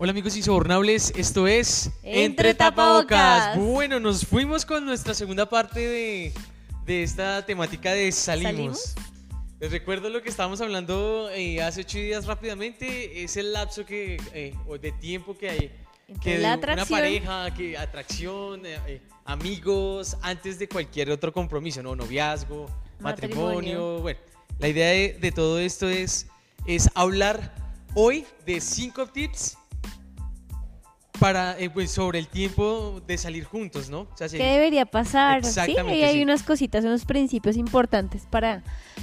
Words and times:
Hola 0.00 0.12
amigos 0.12 0.36
insobornables, 0.36 1.12
esto 1.16 1.48
es 1.48 1.90
Entre 2.04 2.54
Tapabocas. 2.54 3.58
Bueno, 3.58 3.98
nos 3.98 4.24
fuimos 4.24 4.64
con 4.64 4.84
nuestra 4.84 5.12
segunda 5.12 5.48
parte 5.48 5.80
de, 5.80 6.32
de 6.86 7.02
esta 7.02 7.44
temática 7.44 7.92
de 7.94 8.12
salimos. 8.12 8.52
¿Salimos? 8.52 8.94
Les 9.58 9.72
recuerdo 9.72 10.08
lo 10.08 10.22
que 10.22 10.28
estábamos 10.28 10.60
hablando 10.60 11.28
eh, 11.30 11.60
hace 11.60 11.80
ocho 11.80 11.98
días 11.98 12.26
rápidamente, 12.26 13.24
es 13.24 13.36
el 13.36 13.52
lapso 13.52 13.84
que, 13.84 14.22
eh, 14.34 14.54
o 14.68 14.78
de 14.78 14.92
tiempo 14.92 15.36
que 15.36 15.50
hay 15.50 15.72
Entre 16.06 16.34
que 16.34 16.38
la 16.38 16.52
atracción. 16.52 16.88
una 16.88 16.96
pareja, 16.96 17.54
que 17.56 17.76
atracción, 17.76 18.66
eh, 18.66 18.78
eh, 18.86 19.02
amigos, 19.24 20.16
antes 20.22 20.60
de 20.60 20.68
cualquier 20.68 21.10
otro 21.10 21.32
compromiso, 21.32 21.82
¿no? 21.82 21.96
Noviazgo, 21.96 22.70
matrimonio. 23.00 23.46
Matrimonio. 23.46 23.98
Bueno, 24.00 24.20
la 24.60 24.68
idea 24.68 24.90
de, 24.90 25.18
de 25.20 25.32
todo 25.32 25.58
esto 25.58 25.88
es, 25.88 26.28
es 26.68 26.88
hablar 26.94 27.52
hoy 27.94 28.24
de 28.46 28.60
cinco 28.60 29.04
tips 29.08 29.57
para, 31.18 31.58
eh, 31.58 31.70
pues, 31.70 31.90
sobre 31.90 32.18
el 32.18 32.28
tiempo 32.28 33.00
de 33.06 33.18
salir 33.18 33.44
juntos, 33.44 33.90
¿no? 33.90 34.00
O 34.00 34.16
sea, 34.16 34.28
sí, 34.28 34.38
¿Qué 34.38 34.44
debería 34.44 34.86
pasar? 34.86 35.44
Sí, 35.44 35.76
y 35.76 36.02
hay 36.02 36.14
sí. 36.14 36.22
unas 36.22 36.42
cositas, 36.42 36.84
unos 36.84 37.04
principios 37.04 37.56
importantes 37.56 38.22
para, 38.30 38.62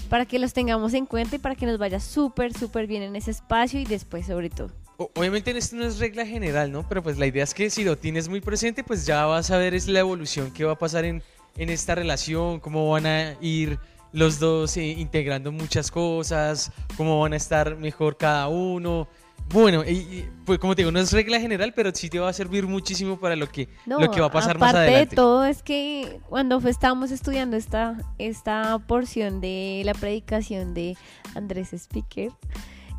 para 0.10 0.26
que 0.26 0.40
los 0.40 0.54
tengamos 0.54 0.94
en 0.94 1.06
cuenta 1.06 1.36
y 1.36 1.40
para 1.40 1.56
que 1.56 1.66
nos 1.66 1.78
vaya 1.78 2.00
súper, 2.00 2.54
súper 2.54 2.88
bien 2.88 3.04
en 3.04 3.16
ese 3.16 3.32
espacio 3.32 3.80
y 3.80 3.86
después 3.86 4.26
sobre 4.28 4.50
todo. 4.50 4.72
obviamente 4.98 5.56
esto 5.58 5.76
no 5.76 5.86
es 5.86 6.00
regla 6.00 6.26
general, 6.26 6.72
¿no? 6.72 6.88
Pero 6.88 7.04
pues 7.04 7.18
la 7.18 7.26
idea 7.26 7.44
es 7.44 7.54
que 7.54 7.70
si 7.70 7.84
lo 7.84 7.98
tienes 7.98 8.30
muy 8.30 8.42
presente, 8.42 8.84
pues 8.84 9.06
ya 9.06 9.26
vas 9.26 9.52
a 9.52 9.58
ver 9.58 9.74
es 9.74 9.88
la 9.88 10.00
evolución 10.00 10.52
que 10.52 10.64
va 10.64 10.74
a 10.74 10.78
pasar 10.78 11.06
en, 11.06 11.22
en 11.58 11.70
esta 11.70 11.96
relación, 11.96 12.60
cómo 12.60 12.90
van 12.90 13.06
a 13.06 13.36
ir 13.42 13.78
los 14.14 14.40
dos 14.40 14.78
eh, 14.78 14.86
integrando 14.86 15.52
muchas 15.52 15.92
cosas, 15.92 16.72
cómo 16.96 17.20
van 17.20 17.34
a 17.34 17.36
estar 17.36 17.76
mejor 17.76 18.16
cada 18.16 18.48
uno. 18.48 19.10
Bueno, 19.50 19.84
y, 19.86 19.92
y, 19.92 20.30
pues 20.46 20.58
como 20.60 20.76
te 20.76 20.82
digo, 20.82 20.92
no 20.92 21.00
es 21.00 21.12
regla 21.14 21.40
general, 21.40 21.74
pero 21.76 21.92
sí 21.94 22.10
te 22.10 22.20
va 22.20 22.30
a 22.30 22.34
servir 22.34 22.66
muchísimo 22.68 23.20
para 23.20 23.36
lo 23.36 23.48
que, 23.48 23.70
No, 23.86 24.00
lo 24.00 24.10
que 24.12 24.20
va 24.20 24.28
a 24.28 24.32
pasar 24.32 24.58
más 24.58 24.72
aparte 24.72 24.88
adelante. 24.90 25.10
de 25.12 25.16
todo 25.16 25.46
es 25.46 25.62
que 25.64 26.20
cuando 26.28 26.60
fue- 26.60 26.72
estábamos 26.72 27.12
estudiando 27.12 27.56
esta, 27.56 27.96
esta 28.18 28.80
porción 28.80 29.42
de 29.42 29.84
la 29.86 29.94
predicación 29.94 30.74
de 30.74 30.98
Andrés 31.36 31.74
Speaker, 31.74 32.32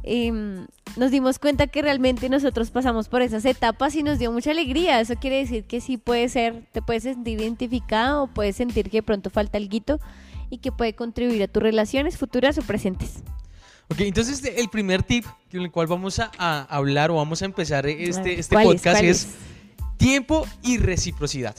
em, 0.04 0.66
nos 0.96 1.10
dimos 1.10 1.38
cuenta 1.40 1.66
que 1.66 1.82
realmente 1.82 2.28
nosotros 2.28 2.70
pasamos 2.70 3.08
por 3.08 3.22
esas 3.22 3.44
etapas 3.44 3.94
y 3.96 4.04
nos 4.04 4.18
dio 4.20 4.30
mucha 4.30 4.52
alegría. 4.52 5.00
Eso 5.00 5.16
quiere 5.16 5.38
decir 5.38 5.64
que 5.64 5.80
sí 5.80 5.96
puede 5.98 6.28
ser, 6.28 6.62
te 6.72 6.80
puedes 6.80 7.02
sentir 7.02 7.40
identificado 7.40 8.22
o 8.22 8.26
puedes 8.28 8.54
sentir 8.56 8.88
que 8.88 8.98
de 8.98 9.02
pronto 9.02 9.30
falta 9.30 9.58
guito 9.58 9.98
y 10.48 10.58
que 10.58 10.70
puede 10.70 10.94
contribuir 10.94 11.42
a 11.42 11.48
tus 11.48 11.60
relaciones 11.62 12.16
futuras 12.16 12.56
o 12.56 12.62
presentes. 12.62 13.24
Ok, 13.88 14.00
entonces 14.00 14.42
de- 14.42 14.56
el 14.56 14.68
primer 14.68 15.02
tip 15.02 15.24
con 15.50 15.60
el 15.62 15.70
cual 15.70 15.86
vamos 15.86 16.18
a, 16.18 16.30
a 16.38 16.62
hablar 16.64 17.10
o 17.10 17.14
vamos 17.16 17.42
a 17.42 17.44
empezar 17.44 17.86
este, 17.86 18.38
este 18.40 18.54
¿Cuál 18.54 18.66
es? 18.66 18.72
podcast 18.72 18.96
¿Cuál 18.98 19.08
es 19.10 19.28
tiempo 19.96 20.46
y 20.62 20.78
reciprocidad. 20.78 21.54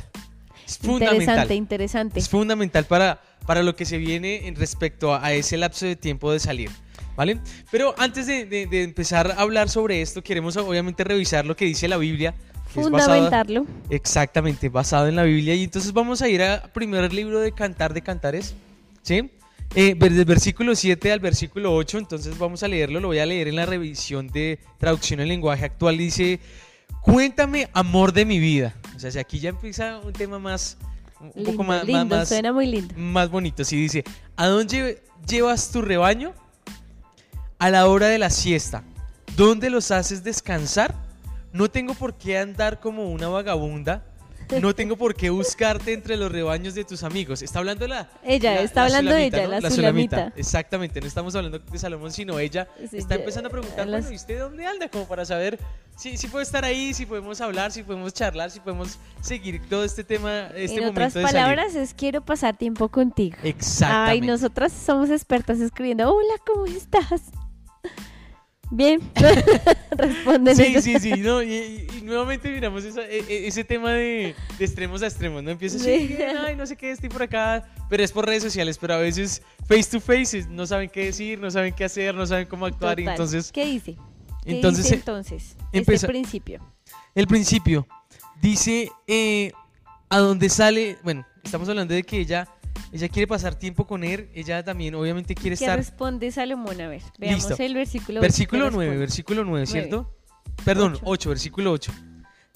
Es 0.66 0.78
fundamental. 0.78 1.16
Interesante, 1.22 1.56
interesante. 1.56 2.20
Es 2.20 2.28
fundamental 2.30 2.86
para, 2.86 3.22
para 3.46 3.64
lo 3.64 3.76
que 3.76 3.86
se 3.86 3.98
viene 3.98 4.48
en 4.48 4.56
respecto 4.56 5.14
a, 5.14 5.26
a 5.26 5.34
ese 5.34 5.56
lapso 5.58 5.86
de 5.86 5.96
tiempo 5.96 6.32
de 6.32 6.40
salir. 6.40 6.70
¿Vale? 7.16 7.40
Pero 7.72 7.96
antes 7.98 8.28
de, 8.28 8.46
de- 8.46 8.68
de 8.68 8.84
empezar 8.84 9.32
a 9.32 9.42
hablar 9.42 9.70
sobre 9.70 10.02
esto, 10.04 10.22
queremos 10.22 10.56
obviamente 10.58 11.04
revisar 11.04 11.46
lo 11.46 11.56
que 11.56 11.66
dice 11.66 11.88
la 11.88 11.98
Biblia. 11.98 12.36
es 12.70 12.76
basado- 12.76 12.84
Fundamentarlo. 12.84 13.66
exactamente, 13.90 14.70
basado 14.70 15.08
en 15.08 15.16
la 15.16 15.24
Biblia. 15.24 15.56
Y 15.56 15.64
entonces 15.64 15.94
vamos 15.94 16.22
a 16.22 16.28
ir 16.30 16.44
al 16.44 16.70
primer 16.74 17.12
libro 17.14 17.40
de 17.40 17.54
Cantar 17.54 17.94
de 17.96 18.02
Cantares. 18.04 18.54
¿Sí? 19.02 19.32
Eh, 19.76 19.96
desde 19.98 20.20
el 20.20 20.26
versículo 20.26 20.76
7 20.76 21.12
al 21.12 21.20
versículo 21.20 21.76
8, 21.76 21.98
entonces 22.00 22.38
vamos 22.38 22.64
a 22.64 22.68
leerlo, 22.68 23.00
lo 23.00 23.10
voy 23.10 23.20
a 23.20 23.26
leer 23.26 23.48
en 23.48 23.56
la 23.58 23.66
revisión 23.66 24.28
de 24.28 24.60
traducción 24.80 25.20
en 25.20 25.28
lenguaje 25.28 25.66
actual. 25.66 25.98
Dice, 25.98 26.40
cuéntame 27.02 27.70
amor 27.74 28.12
de 28.14 28.26
mi 28.26 28.40
vida. 28.40 28.76
O 28.96 29.00
sea, 29.00 29.12
si 29.12 29.20
aquí 29.20 29.40
ya 29.40 29.50
empieza 29.50 30.00
un 30.00 30.14
tema 30.14 30.40
más, 30.40 30.78
un 31.20 31.32
Lindo, 31.36 31.52
poco 31.52 31.64
más, 31.64 31.86
lindo, 31.86 32.16
más, 32.16 32.30
suena 32.30 32.52
muy 32.52 32.66
lindo. 32.66 32.94
más 32.98 33.30
bonito. 33.30 33.64
Sí, 33.64 33.76
dice, 33.76 34.04
¿a 34.36 34.48
dónde 34.48 35.04
llevas 35.28 35.70
tu 35.72 35.82
rebaño? 35.82 36.34
A 37.60 37.70
la 37.70 37.88
hora 37.88 38.08
de 38.08 38.18
la 38.18 38.30
siesta. 38.30 38.84
¿Dónde 39.36 39.70
los 39.70 39.92
haces 39.92 40.24
descansar? 40.24 40.96
No 41.54 41.70
tengo 41.70 41.94
por 41.94 42.18
qué 42.18 42.38
andar 42.40 42.80
como 42.80 43.12
una 43.12 43.28
vagabunda. 43.28 44.04
No 44.62 44.74
tengo 44.76 44.96
por 44.98 45.16
qué 45.16 45.30
buscarte 45.30 45.94
entre 45.94 46.18
los 46.18 46.32
rebaños 46.32 46.74
de 46.76 46.84
tus 46.84 47.04
amigos. 47.04 47.42
Está 47.42 47.60
hablando 47.60 47.88
la. 47.88 48.10
Ella, 48.24 48.56
la- 48.56 48.62
está 48.62 48.82
la 48.82 48.86
hablando 48.88 49.12
de 49.12 49.18
sulamita, 49.18 49.38
ella, 49.38 49.48
¿no? 49.56 49.60
la 49.62 49.70
sulamita. 49.72 50.34
Exactamente, 50.36 51.02
no 51.02 51.08
estamos 51.08 51.36
hablando 51.36 51.60
de 51.60 51.78
Salomón, 51.80 52.12
sino 52.12 52.40
ella 52.40 52.68
Sí, 52.90 52.98
está 52.98 53.16
empezando 53.16 53.48
a 53.50 53.52
preguntar, 53.52 53.88
las- 53.88 54.02
bueno, 54.04 54.14
¿y 54.14 54.16
usted 54.16 54.40
dónde 54.40 54.66
anda? 54.66 54.90
Como 54.90 55.08
para 55.08 55.26
saber 55.26 55.60
si, 55.98 56.16
si 56.18 56.28
puede 56.28 56.44
estar 56.44 56.64
ahí, 56.64 56.94
si 56.94 57.06
podemos 57.06 57.42
hablar, 57.42 57.72
si 57.72 57.84
podemos 57.84 58.14
charlar, 58.14 58.52
si 58.52 58.60
podemos 58.60 58.98
seguir 59.22 59.62
todo 59.68 59.84
este 59.84 60.04
tema, 60.04 60.48
este 60.56 60.64
en 60.64 60.70
momento 60.80 60.92
otras 60.92 61.14
de 61.14 61.22
salir. 61.24 61.34
palabras, 61.36 61.76
es 61.76 61.94
quiero 61.94 62.22
pasar 62.24 62.56
tiempo 62.58 62.90
contigo. 62.90 63.36
Ay, 63.44 63.50
Exactamente. 63.50 64.28
nosotras 64.28 64.72
somos 64.74 65.10
expertas 65.10 65.60
escribiendo, 65.60 66.14
hola, 66.14 66.34
¿cómo 66.46 66.66
estás? 66.68 67.24
Bien, 68.70 69.00
responden 69.92 70.56
Sí, 70.56 70.64
ellos. 70.66 70.84
sí, 70.84 71.00
sí, 71.00 71.12
no, 71.18 71.42
y, 71.42 71.88
nuevamente 72.04 72.50
miramos 72.50 72.84
esa- 72.84 73.06
e- 73.08 73.24
e- 73.28 73.48
ese 73.48 73.64
tema 73.64 73.92
de, 73.94 74.36
de 74.60 74.66
extremos 74.66 75.02
a 75.02 75.08
extremos, 75.08 75.42
¿no? 75.42 75.52
Empieza 75.52 75.78
así, 75.78 75.86
Sí. 76.08 76.18
ay, 76.22 76.56
no 76.56 76.66
sé 76.66 76.76
qué, 76.76 76.92
estoy 76.92 77.08
por 77.10 77.24
acá, 77.24 77.66
pero 77.90 78.04
es 78.04 78.12
por 78.12 78.26
redes 78.26 78.44
sociales, 78.44 78.78
pero 78.78 78.96
a 78.96 78.98
veces 78.98 79.42
face 79.68 79.86
to 79.90 80.02
face 80.02 80.46
no 80.50 80.68
saben 80.68 80.90
qué 80.90 81.06
decir, 81.06 81.40
no 81.40 81.50
saben 81.50 81.74
qué 81.74 81.86
hacer, 81.86 82.14
no 82.14 82.26
saben 82.26 82.46
cómo 82.48 82.66
actuar, 82.66 83.00
y 83.00 83.08
entonces, 83.08 83.52
¿Qué 83.54 83.66
dice? 83.66 83.96
¿Qué 84.44 84.52
entonces, 84.56 84.84
dice 84.84 84.96
entonces? 84.96 85.56
empeza- 85.72 85.94
Este 85.96 86.08
principio. 86.08 86.62
el 87.16 87.28
principio 87.28 87.88
dice, 88.42 88.92
eh, 89.08 89.52
a 90.10 90.18
dónde 90.20 90.50
sale, 90.50 90.98
bueno, 91.04 91.26
estamos 91.44 91.68
hablando 91.70 91.94
de 91.94 92.04
que 92.04 92.20
ella, 92.20 92.48
ella 92.92 93.10
quiere 93.10 93.28
pasar 93.28 93.56
tiempo 93.56 93.86
con 93.86 94.04
él, 94.04 94.30
ella 94.34 94.64
también 94.64 94.96
obviamente 94.96 95.36
quiere 95.36 95.58
¿Qué 95.58 95.64
estar... 95.66 95.78
responde 95.78 96.32
Salomón? 96.32 96.80
A 96.82 96.88
ver, 96.88 97.02
veamos 97.18 97.48
Listo. 97.50 97.62
el 97.64 97.74
versículo. 97.74 98.22
Versículo 98.22 98.66
¿qué 98.66 98.72
9, 98.72 98.86
responde? 98.86 99.00
versículo 99.00 99.44
9, 99.44 99.50
Nueve. 99.52 99.68
¿cierto? 99.68 100.14
Perdón, 100.66 100.94
Ocho. 100.94 101.02
8, 101.06 101.30
versículo 101.30 101.72
8. 101.72 101.92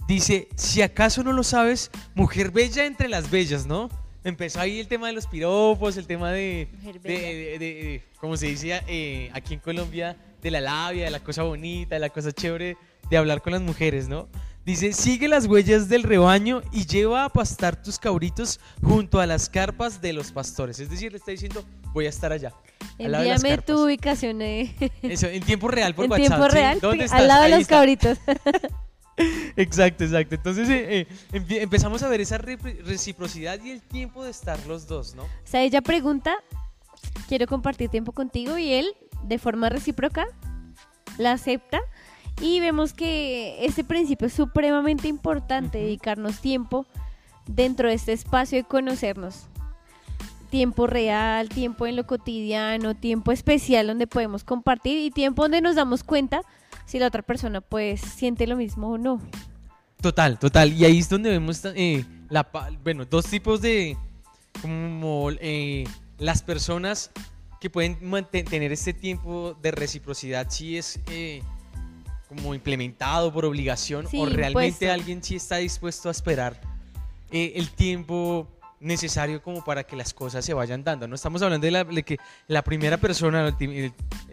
Dice, 0.07 0.47
si 0.55 0.81
acaso 0.81 1.23
no 1.23 1.31
lo 1.33 1.43
sabes, 1.43 1.91
mujer 2.15 2.51
bella 2.51 2.85
entre 2.85 3.07
las 3.07 3.29
bellas, 3.29 3.65
¿no? 3.65 3.89
Empezó 4.23 4.59
ahí 4.59 4.79
el 4.79 4.87
tema 4.87 5.07
de 5.07 5.13
los 5.13 5.25
piropos, 5.27 5.97
el 5.97 6.05
tema 6.07 6.31
de, 6.31 6.67
Mujer 6.73 7.01
de, 7.01 7.09
bella. 7.09 7.27
de- 7.27 7.59
de- 7.59 7.59
de- 7.59 8.03
como 8.19 8.37
se 8.37 8.47
dice 8.47 8.81
eh, 8.87 9.29
aquí 9.33 9.53
en 9.55 9.59
Colombia, 9.59 10.15
de 10.41 10.51
la 10.51 10.61
labia, 10.61 11.05
de 11.05 11.11
la 11.11 11.19
cosa 11.21 11.43
bonita, 11.43 11.95
de 11.95 11.99
la 11.99 12.09
cosa 12.09 12.31
chévere, 12.31 12.77
de 13.09 13.17
hablar 13.17 13.41
con 13.41 13.53
las 13.53 13.61
mujeres, 13.61 14.07
¿no? 14.07 14.27
Dice, 14.65 14.93
sigue 14.93 15.27
las 15.27 15.47
huellas 15.47 15.89
del 15.89 16.03
rebaño 16.03 16.61
y 16.71 16.85
lleva 16.85 17.25
a 17.25 17.29
pastar 17.29 17.81
tus 17.81 17.97
cabritos 17.97 18.59
junto 18.83 19.19
a 19.19 19.25
las 19.25 19.49
carpas 19.49 20.01
de 20.01 20.13
los 20.13 20.31
pastores. 20.31 20.79
Es 20.79 20.89
decir, 20.89 21.11
le 21.11 21.17
está 21.17 21.31
diciendo, 21.31 21.65
voy 21.93 22.05
a 22.05 22.09
estar 22.09 22.31
allá. 22.31 22.53
al 22.99 23.15
Envíame 23.15 23.57
tu 23.57 23.83
ubicación 23.85 24.41
eh, 24.43 24.75
Eso, 25.01 25.25
en 25.27 25.41
tiempo 25.43 25.67
real 25.67 25.95
por 25.95 26.05
en 26.05 26.11
WhatsApp. 26.11 26.27
tiempo 26.27 26.45
¿sí? 26.45 26.51
real, 26.55 26.79
¿Dónde 26.79 27.03
al 27.03 27.05
estás? 27.05 27.23
lado 27.27 27.39
de 27.41 27.45
Ahí 27.45 27.51
los 27.51 27.61
está. 27.61 27.75
cabritos. 27.75 28.17
Exacto, 29.55 30.03
exacto. 30.03 30.35
Entonces 30.35 30.67
eh, 30.69 31.07
eh, 31.31 31.41
empezamos 31.61 32.01
a 32.01 32.07
ver 32.07 32.21
esa 32.21 32.37
reciprocidad 32.39 33.59
y 33.63 33.69
el 33.71 33.81
tiempo 33.81 34.23
de 34.23 34.31
estar 34.31 34.57
los 34.67 34.87
dos, 34.87 35.13
¿no? 35.15 35.23
O 35.23 35.27
sea, 35.43 35.61
ella 35.61 35.81
pregunta, 35.81 36.35
quiero 37.27 37.45
compartir 37.45 37.89
tiempo 37.89 38.13
contigo 38.13 38.57
y 38.57 38.71
él, 38.73 38.87
de 39.23 39.37
forma 39.37 39.69
recíproca, 39.69 40.25
la 41.17 41.33
acepta 41.33 41.81
y 42.39 42.59
vemos 42.59 42.93
que 42.93 43.65
este 43.65 43.83
principio 43.83 44.27
es 44.27 44.33
supremamente 44.33 45.07
importante, 45.07 45.79
dedicarnos 45.79 46.39
tiempo 46.39 46.85
dentro 47.47 47.89
de 47.89 47.95
este 47.95 48.13
espacio 48.13 48.57
de 48.57 48.63
conocernos. 48.63 49.47
Tiempo 50.49 50.85
real, 50.85 51.49
tiempo 51.49 51.87
en 51.87 51.95
lo 51.95 52.05
cotidiano, 52.05 52.93
tiempo 52.95 53.31
especial 53.31 53.87
donde 53.87 54.05
podemos 54.05 54.43
compartir 54.43 54.97
y 54.97 55.09
tiempo 55.09 55.43
donde 55.43 55.61
nos 55.61 55.75
damos 55.75 56.03
cuenta 56.03 56.41
si 56.85 56.99
la 56.99 57.07
otra 57.07 57.21
persona 57.21 57.61
pues 57.61 58.01
siente 58.01 58.47
lo 58.47 58.57
mismo 58.57 58.89
o 58.89 58.97
no. 58.97 59.21
Total, 60.01 60.37
total. 60.39 60.73
Y 60.73 60.83
ahí 60.83 60.99
es 60.99 61.07
donde 61.07 61.29
vemos 61.29 61.61
eh, 61.63 62.03
la, 62.29 62.49
bueno, 62.83 63.05
dos 63.05 63.27
tipos 63.27 63.61
de, 63.61 63.95
como 64.61 65.29
eh, 65.39 65.85
las 66.17 66.41
personas 66.41 67.11
que 67.61 67.69
pueden 67.69 67.97
manten- 68.01 68.49
tener 68.49 68.71
este 68.71 68.93
tiempo 68.93 69.55
de 69.61 69.71
reciprocidad, 69.71 70.49
si 70.49 70.77
es 70.77 70.99
eh, 71.11 71.43
como 72.35 72.55
implementado 72.55 73.31
por 73.33 73.43
obligación 73.45 74.07
Sí, 74.07 74.17
o 74.17 74.25
realmente 74.25 74.85
impuesto. 74.85 74.91
alguien 74.93 75.21
sí 75.23 75.35
está 75.35 75.57
dispuesto 75.57 76.07
a 76.07 76.11
esperar 76.13 76.59
eh, 77.31 77.53
el 77.55 77.69
tiempo 77.71 78.47
necesario 78.79 79.43
como 79.43 79.63
para 79.63 79.83
que 79.83 79.95
las 79.95 80.11
cosas 80.11 80.43
se 80.43 80.55
vayan 80.55 80.83
dando. 80.83 81.07
No 81.07 81.13
estamos 81.13 81.41
hablando 81.43 81.65
de, 81.65 81.71
la, 81.71 81.83
de 81.83 82.01
que 82.01 82.17
la 82.47 82.63
primera 82.63 82.97
persona, 82.97 83.55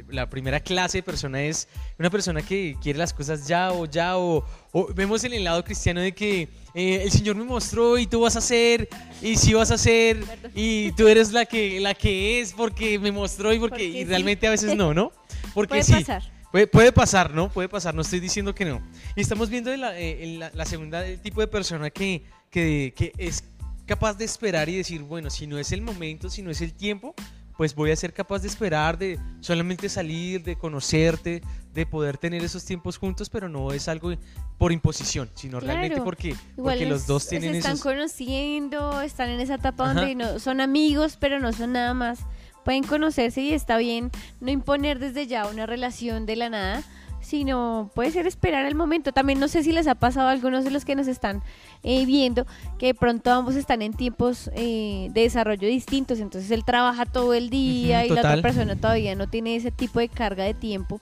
la 0.09 0.31
primera 0.31 0.61
clase 0.61 0.99
de 0.99 1.03
persona 1.03 1.43
es 1.43 1.69
una 1.99 2.09
persona 2.09 2.41
que 2.41 2.75
quiere 2.81 2.99
las 2.99 3.13
cosas 3.13 3.47
ya 3.47 3.73
o 3.73 3.85
ya 3.85 4.17
o, 4.17 4.43
o 4.73 4.95
vemos 4.95 5.23
en 5.25 5.35
el 5.35 5.45
lado 5.45 5.63
cristiano 5.65 6.01
de 6.01 6.13
que 6.13 6.49
eh, 6.75 7.03
el 7.03 7.11
Señor 7.11 7.37
me 7.37 7.45
mostró 7.45 7.99
y 7.99 8.07
tú 8.07 8.21
vas 8.21 8.37
a 8.37 8.39
hacer 8.39 8.89
y 9.21 9.37
sí 9.37 9.53
vas 9.53 9.71
a 9.71 9.75
hacer 9.75 10.23
y 10.55 10.93
tú 10.93 11.09
eres 11.09 11.31
la 11.33 11.45
que 11.45 11.79
la 11.81 11.93
que 11.95 12.41
es 12.41 12.55
porque 12.55 12.99
me 12.99 13.13
mostró 13.13 13.53
y 13.53 13.59
porque, 13.59 13.71
Porque 13.75 13.85
y 13.85 13.93
sí. 13.93 14.05
realmente 14.07 14.47
a 14.47 14.51
veces 14.51 14.75
no, 14.75 14.95
¿no? 14.95 15.13
Porque 15.53 15.69
Puede 15.69 15.83
sí. 15.83 15.93
pasar. 15.93 16.23
Puede, 16.51 16.67
puede 16.67 16.93
pasar, 16.93 17.35
¿no? 17.35 17.51
Puede 17.51 17.69
pasar, 17.69 17.95
no 17.95 18.03
estoy 18.03 18.21
diciendo 18.21 18.55
que 18.55 18.65
no. 18.65 18.81
Y 19.17 19.21
estamos 19.21 19.51
viendo 19.51 19.73
en 19.73 19.81
la, 19.83 19.99
eh, 19.99 20.25
en 20.25 20.39
la- 20.41 20.51
la 20.55 20.65
segunda 20.65 21.07
el 21.07 21.21
tipo 21.21 21.41
de 21.41 21.47
persona 21.47 21.91
que, 21.91 22.25
que, 22.51 22.95
que 22.97 23.13
es 23.19 23.45
capaz 23.87 24.15
de 24.15 24.25
esperar 24.25 24.69
y 24.69 24.77
decir, 24.77 25.03
bueno, 25.03 25.29
si 25.31 25.47
no 25.47 25.59
es 25.59 25.73
el 25.73 25.83
momento, 25.83 26.31
si 26.31 26.43
no 26.43 26.51
es 26.51 26.61
el 26.61 26.73
tiempo, 26.73 27.15
pues 27.57 27.75
voy 27.75 27.91
a 27.91 27.97
ser 27.97 28.13
capaz 28.15 28.39
de 28.41 28.49
esperar, 28.49 28.97
de 28.99 29.19
solamente 29.41 29.89
salir, 29.89 30.45
de 30.45 30.57
conocerte, 30.57 31.43
de 31.75 31.87
poder 31.87 32.17
tener 32.17 32.45
esos 32.45 32.65
tiempos 32.65 32.97
juntos, 32.99 33.29
pero 33.29 33.49
no 33.49 33.73
es 33.73 33.89
algo 33.89 34.13
por 34.59 34.71
imposición, 34.73 35.29
sino 35.35 35.59
realmente 35.59 36.01
porque, 36.01 36.29
Igual 36.57 36.77
porque 36.77 36.87
los 36.87 37.07
dos 37.07 37.29
tienen 37.29 37.53
se 37.53 37.59
están 37.59 37.73
esos... 37.73 37.83
conociendo, 37.83 39.01
están 39.03 39.31
en 39.31 39.41
esa 39.41 39.55
etapa 39.57 39.91
Ajá. 39.91 39.95
donde 40.01 40.15
no, 40.15 40.39
son 40.39 40.61
amigos, 40.61 41.17
pero 41.19 41.41
no 41.41 41.53
son 41.53 41.73
nada 41.73 41.95
más. 41.95 42.21
Pueden 42.69 42.85
conocerse 42.85 43.41
y 43.41 43.55
está 43.55 43.79
bien 43.79 44.11
no 44.43 44.51
imponer 44.51 44.99
desde 44.99 45.27
ya 45.27 45.47
una 45.47 45.65
relación 45.65 46.27
de 46.27 46.37
la 46.37 46.51
nada, 46.51 46.83
sino 47.23 47.91
puede 47.95 48.11
ser 48.11 48.27
esperar 48.27 48.67
el 48.67 48.75
momento. 48.75 49.11
También 49.11 49.41
no 49.41 49.49
sé 49.49 49.63
si 49.63 49.73
les 49.73 49.87
ha 49.87 49.95
pasado 49.95 50.29
a 50.29 50.33
algunos 50.33 50.65
de 50.65 50.71
los 50.71 50.85
que 50.85 50.95
nos 50.95 51.09
están 51.09 51.43
eh, 51.83 52.05
viendo 52.05 52.47
que 52.79 52.89
de 52.89 52.95
pronto 52.95 53.31
ambos 53.31 53.57
están 53.57 53.81
en 53.81 53.95
tiempos 53.95 54.51
eh, 54.55 55.09
de 55.13 55.23
desarrollo 55.23 55.67
distintos, 55.67 56.21
entonces 56.21 56.51
él 56.51 56.63
trabaja 56.63 57.07
todo 57.07 57.33
el 57.33 57.49
día 57.49 58.01
Ujú, 58.01 58.07
y 58.07 58.09
la 58.11 58.21
total. 58.21 58.39
otra 58.39 58.43
persona 58.43 58.77
todavía 58.77 59.15
no 59.15 59.31
tiene 59.31 59.57
ese 59.57 59.71
tipo 59.71 59.99
de 60.01 60.11
carga 60.11 60.45
de 60.45 60.53
tiempo. 60.53 61.01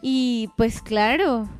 Y 0.00 0.48
pues 0.56 0.80
claro, 0.80 1.50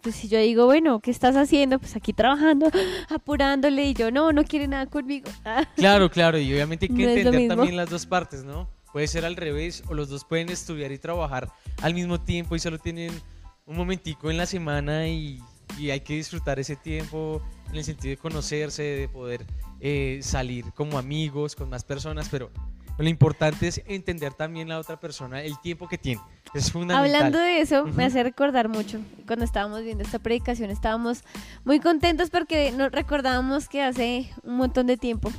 pues 0.00 0.14
si 0.14 0.28
yo 0.28 0.38
digo, 0.38 0.66
bueno, 0.66 1.00
¿qué 1.00 1.10
estás 1.10 1.34
haciendo? 1.34 1.80
Pues 1.80 1.96
aquí 1.96 2.12
trabajando, 2.12 2.70
apurándole 3.10 3.84
y 3.84 3.94
yo, 3.94 4.12
no, 4.12 4.32
no 4.32 4.44
quiere 4.44 4.68
nada 4.68 4.86
conmigo. 4.86 5.28
Claro, 5.74 6.08
claro, 6.08 6.38
y 6.38 6.52
obviamente 6.52 6.86
hay 6.88 6.96
que 6.96 7.02
No 7.02 7.10
entender 7.10 7.48
también 7.48 7.76
las 7.76 7.90
dos 7.90 8.06
partes, 8.06 8.44
¿no? 8.44 8.68
Puede 8.92 9.06
ser 9.06 9.24
al 9.24 9.36
revés, 9.36 9.82
o 9.88 9.94
los 9.94 10.08
dos 10.08 10.24
pueden 10.24 10.50
estudiar 10.50 10.92
y 10.92 10.98
trabajar 10.98 11.48
al 11.80 11.94
mismo 11.94 12.20
tiempo 12.20 12.54
y 12.56 12.58
solo 12.58 12.78
tienen 12.78 13.12
un 13.66 13.76
momentico 13.76 14.30
en 14.30 14.36
la 14.36 14.46
semana 14.46 15.08
y, 15.08 15.40
y 15.78 15.90
hay 15.90 16.00
que 16.00 16.14
disfrutar 16.14 16.58
ese 16.58 16.76
tiempo 16.76 17.42
en 17.70 17.76
el 17.76 17.84
sentido 17.84 18.10
de 18.10 18.16
conocerse, 18.18 18.82
de 18.82 19.08
poder 19.08 19.46
eh, 19.80 20.20
salir 20.22 20.66
como 20.74 20.98
amigos 20.98 21.56
con 21.56 21.70
más 21.70 21.84
personas, 21.84 22.28
pero 22.30 22.50
lo 22.98 23.08
importante 23.08 23.66
es 23.66 23.82
entender 23.86 24.34
también 24.34 24.68
la 24.68 24.78
otra 24.78 25.00
persona, 25.00 25.42
el 25.42 25.58
tiempo 25.60 25.88
que 25.88 25.98
tiene. 25.98 26.20
Es 26.54 26.70
fundamental. 26.70 27.16
Hablando 27.16 27.38
de 27.38 27.60
eso, 27.60 27.86
me 27.86 28.04
hace 28.04 28.22
recordar 28.22 28.68
mucho. 28.68 29.00
Cuando 29.26 29.44
estábamos 29.44 29.82
viendo 29.82 30.04
esta 30.04 30.18
predicación, 30.18 30.70
estábamos 30.70 31.24
muy 31.64 31.80
contentos 31.80 32.28
porque 32.30 32.70
nos 32.72 32.92
recordábamos 32.92 33.68
que 33.68 33.82
hace 33.82 34.30
un 34.42 34.56
montón 34.56 34.86
de 34.86 34.98
tiempo, 34.98 35.32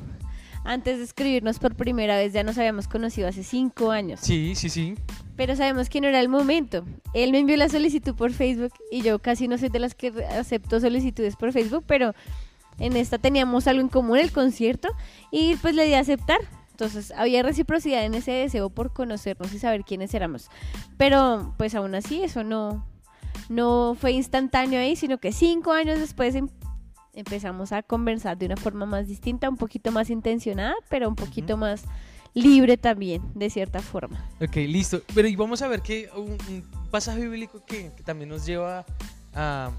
antes 0.63 0.97
de 0.97 1.03
escribirnos 1.03 1.59
por 1.59 1.75
primera 1.75 2.17
vez, 2.17 2.33
ya 2.33 2.43
nos 2.43 2.57
habíamos 2.57 2.87
conocido 2.87 3.27
hace 3.27 3.43
cinco 3.43 3.91
años. 3.91 4.19
Sí, 4.21 4.53
sí, 4.55 4.69
sí. 4.69 4.95
Pero 5.35 5.55
sabemos 5.55 5.89
que 5.89 5.99
no 6.01 6.07
era 6.07 6.19
el 6.19 6.29
momento. 6.29 6.85
Él 7.13 7.31
me 7.31 7.39
envió 7.39 7.57
la 7.57 7.69
solicitud 7.69 8.15
por 8.15 8.31
Facebook 8.31 8.73
y 8.91 9.01
yo 9.01 9.19
casi 9.19 9.47
no 9.47 9.57
soy 9.57 9.69
de 9.69 9.79
las 9.79 9.95
que 9.95 10.09
acepto 10.37 10.79
solicitudes 10.79 11.35
por 11.35 11.51
Facebook, 11.51 11.83
pero 11.87 12.13
en 12.79 12.95
esta 12.95 13.17
teníamos 13.17 13.67
algo 13.67 13.81
en 13.81 13.89
común, 13.89 14.17
el 14.17 14.31
concierto, 14.31 14.89
y 15.31 15.55
pues 15.55 15.75
le 15.75 15.85
di 15.85 15.93
a 15.95 15.99
aceptar. 15.99 16.39
Entonces 16.71 17.11
había 17.15 17.43
reciprocidad 17.43 18.03
en 18.03 18.15
ese 18.15 18.31
deseo 18.31 18.69
por 18.69 18.93
conocernos 18.93 19.53
y 19.53 19.59
saber 19.59 19.83
quiénes 19.83 20.13
éramos. 20.13 20.49
Pero 20.97 21.53
pues 21.57 21.75
aún 21.75 21.93
así 21.93 22.23
eso 22.23 22.43
no, 22.43 22.85
no 23.49 23.95
fue 23.99 24.13
instantáneo 24.13 24.79
ahí, 24.79 24.95
sino 24.95 25.19
que 25.19 25.31
cinco 25.31 25.71
años 25.71 25.99
después 25.99 26.33
em- 26.35 26.49
empezamos 27.13 27.71
a 27.71 27.83
conversar 27.83 28.37
de 28.37 28.47
una 28.47 28.57
forma 28.57 28.85
más 28.85 29.07
distinta, 29.07 29.49
un 29.49 29.57
poquito 29.57 29.91
más 29.91 30.09
intencionada, 30.09 30.73
pero 30.89 31.07
un 31.07 31.15
poquito 31.15 31.57
más 31.57 31.83
libre 32.33 32.77
también, 32.77 33.21
de 33.35 33.49
cierta 33.49 33.79
forma. 33.79 34.27
Ok, 34.41 34.55
listo. 34.55 35.01
Pero 35.13 35.27
y 35.27 35.35
vamos 35.35 35.61
a 35.61 35.67
ver 35.67 35.81
que 35.81 36.09
un, 36.15 36.37
un 36.49 36.89
pasaje 36.89 37.21
bíblico 37.21 37.63
que, 37.65 37.91
que 37.95 38.03
también 38.03 38.29
nos 38.29 38.45
lleva 38.45 38.85
a 39.33 39.71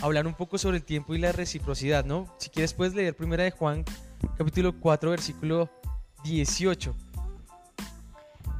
hablar 0.00 0.26
un 0.26 0.34
poco 0.34 0.58
sobre 0.58 0.76
el 0.76 0.84
tiempo 0.84 1.14
y 1.14 1.18
la 1.18 1.32
reciprocidad, 1.32 2.04
¿no? 2.04 2.26
Si 2.38 2.50
quieres 2.50 2.72
puedes 2.74 2.94
leer 2.94 3.16
primera 3.16 3.44
de 3.44 3.50
Juan, 3.50 3.84
capítulo 4.36 4.78
4, 4.78 5.10
versículo 5.10 5.70
18. 6.24 6.94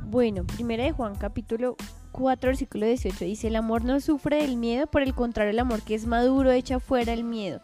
Bueno, 0.07 0.45
primera 0.47 0.85
de 0.85 0.93
Juan 0.93 1.15
capítulo 1.17 1.77
4 2.13 2.49
versículo 2.49 2.87
18 2.87 3.25
dice, 3.25 3.49
el 3.49 3.57
amor 3.57 3.85
no 3.85 4.01
sufre 4.01 4.43
del 4.43 4.57
miedo, 4.57 4.87
por 4.87 5.03
el 5.03 5.15
contrario, 5.15 5.51
el 5.51 5.59
amor 5.59 5.83
que 5.83 5.95
es 5.95 6.07
maduro 6.07 6.51
echa 6.51 6.81
fuera 6.81 7.13
el 7.13 7.25
miedo. 7.25 7.61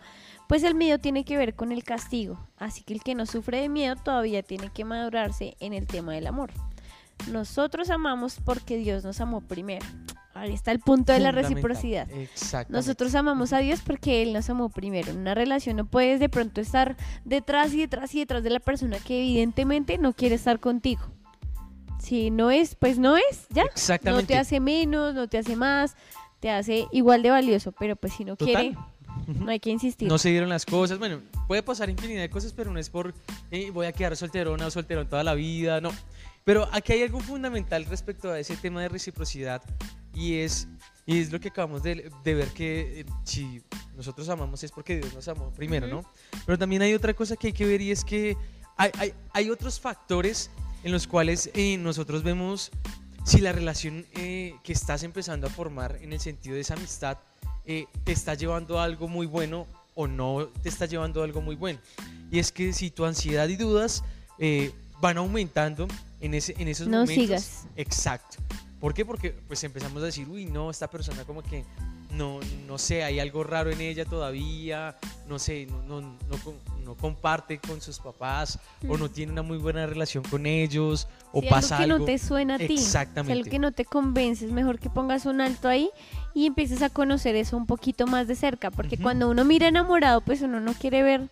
Pues 0.49 0.62
el 0.62 0.75
miedo 0.75 0.99
tiene 0.99 1.25
que 1.25 1.37
ver 1.37 1.55
con 1.55 1.73
el 1.73 1.85
castigo, 1.85 2.38
así 2.58 2.82
que 2.82 2.94
el 2.94 3.02
que 3.02 3.14
no 3.14 3.26
sufre 3.26 3.61
de 3.61 3.69
miedo 3.69 3.96
todavía 3.96 4.43
tiene 4.43 4.70
que 4.70 4.85
madurarse 4.85 5.56
en 5.61 5.73
el 5.73 5.87
tema 5.87 6.12
del 6.12 6.26
amor. 6.26 6.50
Nosotros 7.31 7.91
amamos 7.91 8.38
porque 8.44 8.76
Dios 8.76 9.05
nos 9.05 9.20
amó 9.20 9.41
primero. 9.41 9.87
Ahí 10.35 10.52
está 10.52 10.73
el 10.73 10.81
punto 10.81 11.12
de 11.12 11.20
la 11.20 11.31
reciprocidad. 11.31 12.11
Exactamente. 12.11 12.73
Nosotros 12.73 13.14
amamos 13.14 13.52
a 13.52 13.58
Dios 13.58 13.82
porque 13.87 14.20
Él 14.20 14.32
nos 14.32 14.50
amó 14.50 14.69
primero. 14.69 15.12
En 15.12 15.19
una 15.19 15.35
relación 15.35 15.76
no 15.76 15.87
puedes 15.87 16.19
de 16.19 16.29
pronto 16.29 16.61
estar 16.61 16.96
detrás 17.25 17.73
y 17.73 17.79
detrás 17.79 18.14
y 18.17 18.19
detrás 18.19 18.43
de 18.43 18.50
la 18.50 18.58
persona 18.58 18.99
que 18.99 19.20
evidentemente 19.20 19.96
no 19.96 20.12
quiere 20.12 20.35
estar 20.35 20.58
contigo. 20.58 21.02
Si 22.00 22.31
no 22.31 22.50
es, 22.50 22.75
pues 22.75 22.99
no 22.99 23.17
es, 23.17 23.46
ya. 23.50 23.62
No 23.62 23.70
Exactamente. 23.70 24.26
te 24.26 24.37
hace 24.37 24.58
menos, 24.58 25.14
no 25.14 25.29
te 25.29 25.38
hace 25.38 25.55
más, 25.55 25.96
te 26.41 26.50
hace 26.50 26.87
igual 26.91 27.23
de 27.23 27.31
valioso, 27.31 27.73
pero 27.73 27.94
pues 27.94 28.12
si 28.12 28.25
no 28.25 28.37
Total. 28.37 28.55
quiere, 28.55 28.79
no 29.26 29.50
hay 29.50 29.61
que 29.61 29.71
insistir. 29.71 30.09
No 30.09 30.19
se 30.19 30.31
dieron 30.31 30.49
las 30.49 30.67
cosas. 30.67 30.99
Bueno, 30.99 31.21
puede 31.47 31.62
pasar 31.62 31.91
infinidad 31.91 32.23
de 32.23 32.31
cosas, 32.31 32.53
pero 32.53 32.71
no 32.71 32.79
es 32.79 32.91
por 32.91 33.15
eh, 33.50 33.71
voy 33.71 33.87
a 33.87 33.93
quedar 33.93 34.17
solterona 34.17 34.67
o 34.67 34.71
solterón 34.71 35.09
toda 35.09 35.25
la 35.25 35.35
vida, 35.35 35.81
no. 35.81 35.91
Pero 36.44 36.69
aquí 36.73 36.93
hay 36.93 37.03
algo 37.03 37.21
fundamental 37.21 37.85
respecto 37.87 38.31
a 38.31 38.38
ese 38.38 38.56
tema 38.56 38.82
de 38.82 38.88
reciprocidad 38.88 39.62
y 40.12 40.37
es, 40.37 40.69
y 41.06 41.21
es 41.21 41.32
lo 41.32 41.41
que 41.41 41.49
acabamos 41.49 41.82
de, 41.82 42.11
de 42.23 42.35
ver 42.35 42.49
que 42.49 43.00
eh, 43.00 43.06
si 43.25 43.62
nosotros 43.97 44.29
amamos 44.29 44.62
es 44.62 44.71
porque 44.71 44.99
Dios 44.99 45.15
nos 45.15 45.27
amó 45.29 45.50
primero, 45.53 45.87
¿no? 45.87 46.05
Pero 46.44 46.59
también 46.59 46.82
hay 46.82 46.94
otra 46.94 47.15
cosa 47.15 47.37
que 47.37 47.49
hay 47.49 47.53
que 47.53 47.67
ver 47.67 47.81
y 47.81 47.91
es 47.91 48.05
que 48.05 48.37
hay, 48.77 48.91
hay, 48.99 49.15
hay 49.32 49.50
otros 49.50 49.81
factores 49.81 50.50
en 50.82 50.93
los 50.93 51.06
cuales 51.06 51.50
eh, 51.55 51.79
nosotros 51.79 52.23
vemos 52.23 52.70
si 53.25 53.41
la 53.41 53.53
relación 53.53 54.05
eh, 54.12 54.55
que 54.62 54.73
estás 54.73 55.03
empezando 55.03 55.47
a 55.47 55.50
formar 55.50 55.99
en 56.03 56.12
el 56.12 56.20
sentido 56.20 56.56
de 56.56 56.61
esa 56.61 56.75
amistad 56.75 57.19
eh, 57.67 57.87
te 58.05 58.13
está 58.13 58.35
llevando 58.35 58.79
a 58.79 58.85
algo 58.85 59.09
muy 59.09 59.27
bueno 59.27 59.67
o 59.95 60.07
no 60.07 60.49
te 60.63 60.69
está 60.69 60.87
llevando 60.87 61.21
a 61.21 61.25
algo 61.25 61.41
muy 61.41 61.55
bueno. 61.57 61.79
Y 62.31 62.39
es 62.39 62.51
que 62.53 62.73
si 62.73 62.91
tu 62.91 63.05
ansiedad 63.05 63.49
y 63.49 63.57
dudas 63.57 64.03
eh, 64.39 64.73
van 65.01 65.19
aumentando 65.19 65.87
en, 66.21 66.35
ese, 66.35 66.55
en 66.59 66.69
esos 66.69 66.89
No 66.89 67.01
momentos. 67.03 67.15
sigas. 67.25 67.67
Exacto. 67.77 68.39
¿Por 68.81 68.93
qué? 68.93 69.05
Porque 69.05 69.31
pues 69.31 69.63
empezamos 69.65 70.03
a 70.03 70.07
decir, 70.07 70.29
uy, 70.29 70.47
no, 70.47 70.71
esta 70.71 70.89
persona 70.91 71.25
como 71.25 71.43
que 71.43 71.65
no, 72.11 72.39
no 72.67 72.79
sé, 72.79 73.03
hay 73.03 73.19
algo 73.19 73.43
raro 73.45 73.71
en 73.71 73.81
ella 73.81 74.05
todavía, 74.05 74.97
no 75.29 75.39
sé, 75.39 75.67
no, 75.67 75.83
no, 75.83 76.01
no, 76.01 76.37
com- 76.44 76.55
no 76.85 76.94
comparte 76.97 77.59
con 77.59 77.81
sus 77.81 77.99
papás 77.99 78.59
o 78.89 78.97
no 78.99 79.11
tiene 79.11 79.33
una 79.33 79.43
muy 79.43 79.59
buena 79.59 79.87
relación 79.87 80.23
con 80.23 80.47
ellos 80.47 81.09
o 81.33 81.41
Si 81.41 81.49
pasa 81.49 81.79
algo 81.79 81.87
que 81.87 81.93
algo. 81.94 81.99
no 81.99 82.05
te 82.05 82.19
suena 82.19 82.55
a 82.55 82.59
ti, 82.59 82.75
Exactamente. 82.75 83.33
algo 83.33 83.51
que 83.51 83.59
no 83.59 83.73
te 83.73 83.85
convence, 83.85 84.44
es 84.44 84.53
mejor 84.53 84.79
que 84.79 84.91
pongas 84.91 85.25
un 85.27 85.41
alto 85.41 85.67
ahí 85.67 85.91
y 86.34 86.46
empieces 86.46 86.82
a 86.82 86.91
conocer 86.91 87.36
eso 87.36 87.56
un 87.56 87.67
poquito 87.67 88.06
más 88.06 88.26
de 88.26 88.34
cerca, 88.34 88.70
porque 88.70 88.98
cuando 88.98 89.31
uno 89.31 89.44
mira 89.44 89.69
enamorado, 89.69 90.20
pues 90.20 90.43
uno 90.43 90.60
no 90.60 90.74
quiere 90.74 91.03
ver 91.03 91.31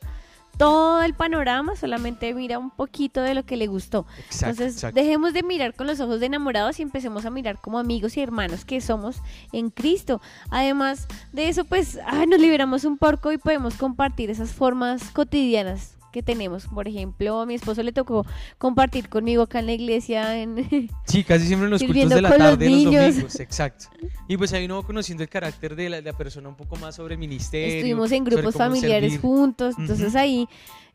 todo 0.58 1.02
el 1.02 1.14
panorama, 1.14 1.74
solamente 1.76 2.32
mira 2.34 2.58
un 2.58 2.70
poquito 2.70 3.22
de 3.22 3.34
lo 3.34 3.44
que 3.44 3.56
le 3.56 3.66
gustó. 3.66 4.06
Exacto, 4.18 4.50
Entonces, 4.50 4.74
exacto. 4.74 5.00
dejemos 5.00 5.32
de 5.32 5.42
mirar 5.42 5.74
con 5.74 5.86
los 5.86 5.98
ojos 6.00 6.20
de 6.20 6.26
enamorados 6.26 6.78
y 6.78 6.82
empecemos 6.82 7.24
a 7.24 7.30
mirar 7.30 7.58
como 7.60 7.78
amigos 7.78 8.16
y 8.16 8.20
hermanos 8.20 8.64
que 8.64 8.80
somos 8.80 9.16
en 9.52 9.70
Cristo. 9.70 10.20
Además 10.50 11.08
de 11.32 11.48
eso, 11.48 11.64
pues 11.64 11.98
ah, 12.06 12.26
nos 12.26 12.40
liberamos 12.40 12.84
un 12.84 12.98
poco 12.98 13.32
y 13.32 13.38
podemos 13.38 13.74
compartir 13.74 14.30
esas 14.30 14.52
formas 14.52 15.10
cotidianas 15.10 15.96
que 16.12 16.22
tenemos. 16.22 16.66
Por 16.66 16.86
ejemplo, 16.86 17.40
a 17.40 17.46
mi 17.46 17.54
esposo 17.54 17.82
le 17.82 17.90
tocó 17.92 18.24
compartir 18.58 19.08
conmigo 19.08 19.42
acá 19.42 19.58
en 19.58 19.66
la 19.66 19.72
iglesia 19.72 20.36
en 20.40 20.54
Sí, 21.06 21.24
casi 21.24 21.46
siempre 21.46 21.64
en 21.64 21.70
los 21.70 21.82
cultos 21.82 22.10
de 22.10 22.22
la 22.22 22.28
los 22.28 22.38
tarde, 22.38 22.68
los 22.70 22.76
niños. 22.78 23.06
domingos, 23.14 23.40
exacto. 23.40 23.86
Y 24.28 24.36
pues 24.36 24.52
ahí 24.52 24.66
uno 24.66 24.82
conociendo 24.84 25.22
el 25.24 25.28
carácter 25.28 25.74
de 25.74 25.88
la, 25.90 25.96
de 25.96 26.02
la 26.02 26.16
persona 26.16 26.48
un 26.48 26.54
poco 26.56 26.76
más 26.76 26.94
sobre 26.94 27.16
ministerio. 27.16 27.74
estuvimos 27.76 28.12
en 28.12 28.24
grupos 28.24 28.54
familiares 28.54 29.12
servir. 29.14 29.20
juntos, 29.20 29.74
entonces 29.78 30.14
ahí 30.14 30.46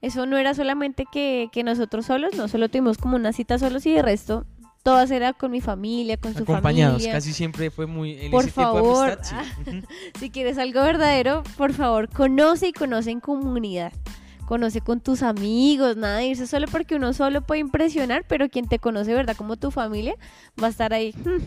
eso 0.01 0.25
no 0.25 0.37
era 0.37 0.53
solamente 0.53 1.05
que, 1.11 1.49
que 1.51 1.63
nosotros 1.63 2.05
solos, 2.05 2.35
no 2.35 2.47
solo 2.47 2.69
tuvimos 2.69 2.97
como 2.97 3.15
una 3.15 3.33
cita 3.33 3.57
solos 3.59 3.85
y 3.85 3.91
de 3.93 4.01
resto 4.01 4.45
todas 4.83 5.11
era 5.11 5.33
con 5.33 5.51
mi 5.51 5.59
familia, 5.59 6.15
con 6.15 6.33
su 6.33 6.43
Acompañados, 6.43 6.93
familia. 7.01 7.11
casi 7.11 7.33
siempre 7.33 7.69
fue 7.69 7.87
muy 7.87 8.13
en 8.21 8.31
Por 8.31 8.43
ese 8.45 8.51
tipo 8.51 8.61
de 8.61 8.67
favor. 8.67 9.09
amistad, 9.11 9.43
sí. 9.65 9.69
Ujú. 9.77 9.81
Si 10.17 10.29
quieres 10.29 10.57
algo 10.57 10.81
verdadero, 10.81 11.43
por 11.57 11.73
favor, 11.73 12.07
conoce 12.09 12.69
y 12.69 12.71
conoce 12.73 13.11
en 13.11 13.19
comunidad. 13.19 13.91
Conoce 14.47 14.79
con 14.79 15.01
tus 15.01 15.23
amigos, 15.23 15.97
nada 15.97 16.19
de 16.19 16.27
irse 16.27 16.47
solo 16.47 16.67
porque 16.71 16.95
uno 16.95 17.11
solo 17.11 17.41
puede 17.41 17.59
impresionar, 17.59 18.23
pero 18.29 18.47
quien 18.47 18.65
te 18.65 18.79
conoce, 18.79 19.13
¿verdad? 19.13 19.35
Como 19.35 19.57
tu 19.57 19.71
familia, 19.71 20.15
va 20.61 20.67
a 20.67 20.69
estar 20.69 20.93
ahí. 20.93 21.11
hmm. 21.11 21.41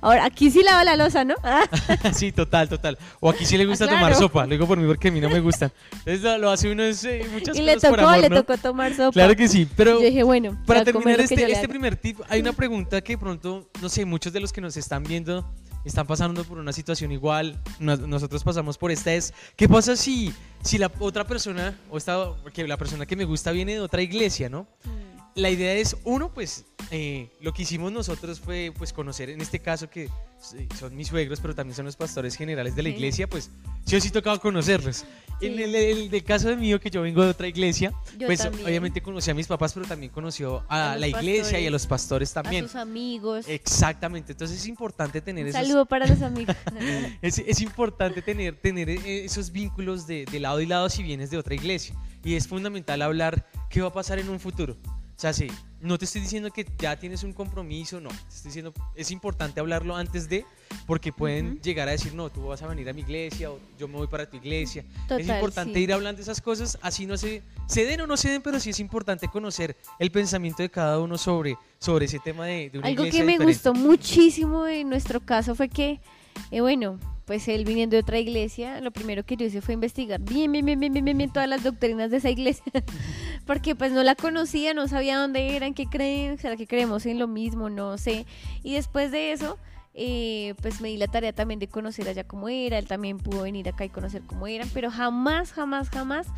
Ahora, 0.00 0.24
aquí 0.26 0.48
sí 0.52 0.62
lava 0.62 0.84
la 0.84 0.94
losa, 0.94 1.24
¿no? 1.24 1.34
Ah, 1.42 1.64
sí, 2.14 2.30
total, 2.30 2.68
total. 2.68 2.96
O 3.18 3.28
aquí 3.28 3.44
sí 3.44 3.58
le 3.58 3.66
gusta 3.66 3.86
Ah, 3.86 3.88
tomar 3.88 4.14
sopa, 4.14 4.44
lo 4.44 4.52
digo 4.52 4.64
por 4.64 4.78
mí 4.78 4.86
porque 4.86 5.08
a 5.08 5.10
mí 5.10 5.20
no 5.20 5.28
me 5.28 5.40
gusta. 5.40 5.72
Entonces 6.06 6.40
lo, 6.40 6.50
hace 6.52 6.70
uno 6.70 6.84
es, 6.84 7.02
eh, 7.02 7.26
muchas 7.32 7.56
y 7.58 7.62
le 7.62 7.74
cosas 7.74 7.90
por 7.90 7.98
tocó, 7.98 8.10
amor, 8.10 8.22
le 8.22 8.28
¿no? 8.28 8.36
tocó 8.36 8.56
tomar 8.58 8.94
sopa. 8.94 9.10
Claro 9.10 9.34
que 9.34 9.48
sí, 9.48 9.66
pero 9.76 9.98
Yo 9.98 10.06
dije, 10.06 10.22
bueno, 10.22 10.56
para 10.66 10.84
terminar 10.84 11.18
este, 11.20 11.34
le 11.34 11.52
este 11.52 11.68
primer 11.68 11.96
tip, 11.96 12.20
hay 12.28 12.40
una 12.40 12.52
pregunta 12.52 13.00
que 13.00 13.14
de 13.14 13.18
pronto, 13.18 13.68
no 13.82 13.88
sé, 13.88 14.04
muchos 14.04 14.32
de 14.32 14.38
los 14.38 14.52
que 14.52 14.60
nos 14.60 14.76
están 14.76 15.02
viendo 15.02 15.44
están 15.88 16.06
pasando 16.06 16.44
por 16.44 16.58
una 16.58 16.72
situación 16.72 17.10
igual, 17.12 17.60
nos- 17.80 18.00
nosotros 18.00 18.44
pasamos 18.44 18.78
por 18.78 18.90
esta, 18.90 19.12
es, 19.12 19.32
¿qué 19.56 19.68
pasa 19.68 19.96
si, 19.96 20.32
si 20.62 20.78
la 20.78 20.90
otra 21.00 21.26
persona, 21.26 21.76
o 21.90 21.98
esta, 21.98 22.32
que 22.52 22.66
la 22.68 22.76
persona 22.76 23.06
que 23.06 23.16
me 23.16 23.24
gusta 23.24 23.50
viene 23.52 23.72
de 23.72 23.80
otra 23.80 24.02
iglesia, 24.02 24.48
¿no? 24.48 24.66
La 25.38 25.50
idea 25.50 25.72
es, 25.74 25.96
uno, 26.04 26.32
pues, 26.34 26.64
eh, 26.90 27.30
lo 27.40 27.52
que 27.52 27.62
hicimos 27.62 27.92
nosotros 27.92 28.40
fue, 28.40 28.72
pues, 28.76 28.92
conocer, 28.92 29.30
en 29.30 29.40
este 29.40 29.60
caso, 29.60 29.88
que 29.88 30.08
son 30.78 30.96
mis 30.96 31.08
suegros, 31.08 31.38
pero 31.40 31.54
también 31.54 31.76
son 31.76 31.84
los 31.84 31.94
pastores 31.96 32.34
generales 32.34 32.74
de 32.74 32.82
la 32.82 32.88
Sí. 32.88 32.94
iglesia, 32.96 33.28
pues, 33.28 33.50
sí 33.84 33.94
o 33.96 34.00
sí 34.00 34.10
tocaba 34.10 34.38
conocerlos. 34.38 35.04
En 35.40 35.54
Sí. 35.56 35.62
el, 35.62 35.74
el- 35.76 36.12
el 36.14 36.24
caso 36.24 36.48
de 36.48 36.56
mío, 36.56 36.80
que 36.80 36.90
yo 36.90 37.02
vengo 37.02 37.22
de 37.22 37.30
otra 37.30 37.46
iglesia, 37.46 37.92
Yo 38.18 38.26
pues, 38.26 38.40
también. 38.40 38.66
obviamente 38.66 39.00
conocí 39.00 39.30
a 39.30 39.34
mis 39.34 39.46
papás, 39.46 39.72
pero 39.74 39.86
también 39.86 40.10
conoció 40.10 40.64
a, 40.68 40.92
A 40.92 40.96
la 40.96 41.06
iglesia 41.06 41.60
y 41.60 41.66
a 41.66 41.70
pastores. 41.70 41.72
los 41.72 41.86
pastores 41.86 42.32
también. 42.32 42.64
A 42.64 42.68
sus 42.68 42.76
amigos. 42.76 43.46
Exactamente, 43.48 44.32
entonces 44.32 44.58
es 44.58 44.66
importante 44.66 45.20
tener 45.20 45.44
Un 45.44 45.50
esos, 45.50 45.60
saludo 45.68 45.86
para 45.86 46.06
los 46.08 46.20
amigos. 46.22 46.56
es, 47.22 47.38
es 47.38 47.60
importante 47.60 48.22
tener, 48.22 48.56
tener 48.56 48.90
eh, 48.90 49.24
esos 49.24 49.52
vínculos 49.52 50.08
de, 50.08 50.24
de 50.24 50.40
lado 50.40 50.60
y 50.60 50.66
lado 50.66 50.88
si 50.90 51.04
vienes 51.04 51.30
de 51.30 51.38
otra 51.38 51.54
iglesia. 51.54 51.94
Y 52.24 52.34
es 52.34 52.48
fundamental 52.48 53.00
hablar 53.02 53.46
qué 53.70 53.80
va 53.82 53.88
a 53.88 53.92
pasar 53.92 54.18
en 54.18 54.28
un 54.28 54.40
futuro. 54.40 54.76
O 55.18 55.20
sea, 55.20 55.32
sí, 55.32 55.48
no 55.80 55.98
te 55.98 56.04
estoy 56.04 56.20
diciendo 56.20 56.48
que 56.52 56.64
ya 56.78 56.96
tienes 56.96 57.24
un 57.24 57.32
compromiso, 57.32 58.00
no. 58.00 58.08
Te 58.08 58.14
estoy 58.28 58.50
diciendo, 58.50 58.72
es 58.94 59.10
importante 59.10 59.58
hablarlo 59.58 59.96
antes 59.96 60.28
de, 60.28 60.44
porque 60.86 61.12
pueden 61.12 61.60
llegar 61.60 61.88
a 61.88 61.90
decir, 61.90 62.14
no, 62.14 62.30
tú 62.30 62.46
vas 62.46 62.62
a 62.62 62.68
venir 62.68 62.88
a 62.88 62.92
mi 62.92 63.00
iglesia 63.00 63.50
o 63.50 63.58
yo 63.76 63.88
me 63.88 63.96
voy 63.96 64.06
para 64.06 64.30
tu 64.30 64.36
iglesia. 64.36 64.82
es 64.82 65.08
Total, 65.08 65.22
importante 65.22 65.74
sí. 65.74 65.80
ir 65.80 65.92
hablando 65.92 66.18
de 66.18 66.22
esas 66.22 66.40
cosas, 66.40 66.78
así 66.82 67.04
no 67.04 67.16
se, 67.16 67.42
se 67.66 67.84
den 67.84 68.00
o 68.02 68.06
no 68.06 68.16
se 68.16 68.30
den, 68.30 68.42
pero 68.42 68.60
sí 68.60 68.70
es 68.70 68.78
importante 68.78 69.26
conocer 69.26 69.76
el 69.98 70.12
pensamiento 70.12 70.62
de 70.62 70.70
cada 70.70 71.00
uno 71.00 71.18
sobre, 71.18 71.56
sobre 71.80 72.04
ese 72.04 72.20
tema 72.20 72.46
de, 72.46 72.70
de 72.70 72.78
una 72.78 72.86
Algo 72.86 73.02
iglesia 73.02 73.20
que 73.22 73.26
me 73.26 73.32
diferente. 73.32 73.54
gustó 73.54 73.74
muchísimo 73.74 74.68
en 74.68 74.88
nuestro 74.88 75.18
caso 75.18 75.56
fue 75.56 75.68
que, 75.68 76.00
eh, 76.50 76.60
bueno, 76.60 76.98
pues 77.26 77.46
él 77.48 77.64
viniendo 77.64 77.94
de 77.94 78.00
otra 78.00 78.18
iglesia, 78.18 78.80
lo 78.80 78.90
primero 78.90 79.24
que 79.24 79.36
yo 79.36 79.46
hice 79.46 79.60
fue 79.60 79.74
investigar 79.74 80.18
bien, 80.20 80.50
bien, 80.50 80.64
bien, 80.64 80.80
bien, 80.80 80.92
bien, 80.92 81.04
bien, 81.04 81.18
bien 81.18 81.30
todas 81.30 81.48
las 81.48 81.62
doctrinas 81.62 82.10
de 82.10 82.16
esa 82.16 82.30
iglesia, 82.30 82.72
porque 83.46 83.74
pues 83.74 83.92
no 83.92 84.02
la 84.02 84.14
conocía, 84.14 84.72
no 84.72 84.88
sabía 84.88 85.18
dónde 85.18 85.54
eran, 85.54 85.74
qué 85.74 85.86
creen, 85.86 86.38
será 86.38 86.56
que 86.56 86.66
creemos 86.66 87.04
en 87.04 87.18
lo 87.18 87.28
mismo, 87.28 87.68
no 87.68 87.98
sé. 87.98 88.24
Y 88.62 88.74
después 88.74 89.10
de 89.10 89.32
eso, 89.32 89.58
eh, 89.92 90.54
pues 90.62 90.80
me 90.80 90.88
di 90.88 90.96
la 90.96 91.08
tarea 91.08 91.32
también 91.32 91.60
de 91.60 91.68
conocer 91.68 92.08
allá 92.08 92.24
cómo 92.24 92.48
era, 92.48 92.78
él 92.78 92.86
también 92.86 93.18
pudo 93.18 93.42
venir 93.42 93.68
acá 93.68 93.84
y 93.84 93.88
conocer 93.88 94.22
cómo 94.22 94.46
eran, 94.46 94.68
pero 94.72 94.90
jamás, 94.90 95.52
jamás, 95.52 95.90
jamás 95.90 96.28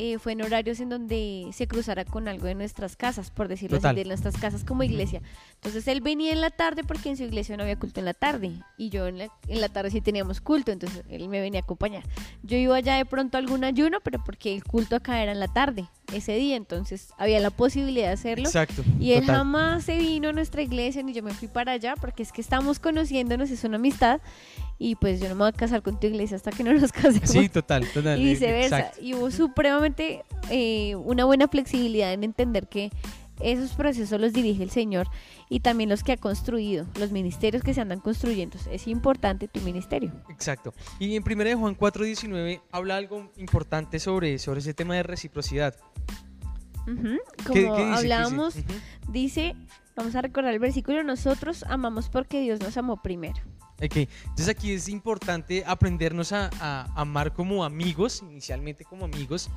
eh, 0.00 0.16
fue 0.20 0.30
en 0.30 0.42
horarios 0.42 0.78
en 0.78 0.90
donde 0.90 1.48
se 1.52 1.66
cruzara 1.66 2.04
con 2.04 2.28
algo 2.28 2.46
de 2.46 2.54
nuestras 2.54 2.94
casas, 2.94 3.32
por 3.32 3.48
decirlo 3.48 3.78
Total. 3.78 3.96
así, 3.96 4.04
de 4.04 4.08
nuestras 4.08 4.36
casas 4.36 4.62
como 4.62 4.84
iglesia. 4.84 5.20
Entonces 5.54 5.88
él 5.88 6.00
venía 6.00 6.32
en 6.32 6.40
la 6.40 6.50
tarde 6.50 6.84
porque 6.84 7.08
en 7.08 7.16
su 7.16 7.24
iglesia 7.24 7.56
no 7.56 7.64
había 7.64 7.76
culto 7.80 7.98
en 7.98 8.06
la 8.06 8.14
tarde 8.14 8.52
y 8.76 8.90
yo 8.90 9.08
en 9.08 9.18
la, 9.18 9.28
en 9.48 9.60
la 9.60 9.68
tarde 9.68 9.90
sí 9.90 10.00
teníamos 10.00 10.40
culto, 10.40 10.70
entonces 10.70 11.02
él 11.10 11.28
me 11.28 11.40
venía 11.40 11.58
a 11.58 11.64
acompañar. 11.64 12.04
Yo 12.44 12.56
iba 12.56 12.76
allá 12.76 12.94
de 12.94 13.06
pronto 13.06 13.38
a 13.38 13.40
algún 13.40 13.64
ayuno, 13.64 13.98
pero 14.00 14.22
porque 14.24 14.54
el 14.54 14.62
culto 14.62 14.94
acá 14.94 15.20
era 15.20 15.32
en 15.32 15.40
la 15.40 15.48
tarde, 15.48 15.88
ese 16.12 16.36
día, 16.36 16.54
entonces 16.54 17.08
había 17.18 17.40
la 17.40 17.50
posibilidad 17.50 18.06
de 18.06 18.12
hacerlo. 18.12 18.44
Exacto. 18.46 18.84
Y 19.00 19.14
él 19.14 19.22
total. 19.22 19.36
jamás 19.38 19.84
se 19.84 19.98
vino 19.98 20.28
a 20.28 20.32
nuestra 20.32 20.62
iglesia 20.62 21.02
ni 21.02 21.12
yo 21.12 21.24
me 21.24 21.34
fui 21.34 21.48
para 21.48 21.72
allá 21.72 21.96
porque 22.00 22.22
es 22.22 22.30
que 22.30 22.40
estamos 22.40 22.78
conociéndonos, 22.78 23.50
es 23.50 23.64
una 23.64 23.76
amistad 23.78 24.20
y 24.78 24.94
pues 24.94 25.20
yo 25.20 25.28
no 25.28 25.34
me 25.34 25.40
voy 25.40 25.48
a 25.48 25.52
casar 25.52 25.82
con 25.82 25.98
tu 25.98 26.06
iglesia 26.06 26.36
hasta 26.36 26.52
que 26.52 26.62
no 26.62 26.72
nos 26.72 26.92
casemos 26.92 27.28
Sí, 27.30 27.48
total, 27.48 27.84
total. 27.92 28.20
y 28.20 28.24
viceversa. 28.26 28.78
exacto. 28.78 29.02
Y 29.02 29.14
hubo 29.14 29.30
supremamente 29.32 29.87
eh, 30.50 30.94
una 30.96 31.24
buena 31.24 31.48
flexibilidad 31.48 32.12
en 32.12 32.24
entender 32.24 32.68
que 32.68 32.90
esos 33.40 33.70
procesos 33.72 34.20
los 34.20 34.32
dirige 34.32 34.64
el 34.64 34.70
Señor 34.70 35.06
y 35.48 35.60
también 35.60 35.88
los 35.88 36.02
que 36.02 36.10
ha 36.12 36.16
construido, 36.16 36.86
los 36.98 37.12
ministerios 37.12 37.62
que 37.62 37.72
se 37.72 37.80
andan 37.80 38.00
construyendo. 38.00 38.58
Es 38.70 38.88
importante 38.88 39.46
tu 39.46 39.60
ministerio. 39.60 40.10
Exacto. 40.28 40.74
Y 40.98 41.14
en 41.14 41.22
1 41.22 41.44
de 41.44 41.54
Juan 41.54 41.76
4:19 41.76 42.60
habla 42.72 42.96
algo 42.96 43.30
importante 43.36 44.00
sobre, 44.00 44.38
sobre 44.40 44.58
ese 44.60 44.74
tema 44.74 44.96
de 44.96 45.04
reciprocidad. 45.04 45.76
Ujú. 46.86 47.18
Como 47.46 47.54
¿Qué- 47.54 47.62
qué 47.62 47.68
dice? 47.68 47.76
¿Qué 47.76 47.84
dice? 47.84 47.94
hablábamos, 47.98 48.56
Ujú. 48.56 48.64
dice, 49.12 49.54
vamos 49.94 50.14
a 50.16 50.22
recordar 50.22 50.52
el 50.54 50.58
versículo, 50.58 51.02
nosotros 51.04 51.64
amamos 51.68 52.08
porque 52.08 52.40
Dios 52.40 52.60
nos 52.60 52.76
amó 52.76 52.96
primero. 53.02 53.38
Ok, 53.80 53.96
Entonces 54.24 54.48
aquí 54.48 54.72
es 54.72 54.88
importante 54.88 55.62
aprendernos 55.64 56.32
a, 56.32 56.50
a 56.60 57.00
amar 57.00 57.32
como 57.32 57.62
amigos, 57.64 58.24
inicialmente 58.28 58.84
como 58.84 59.04
amigos. 59.04 59.48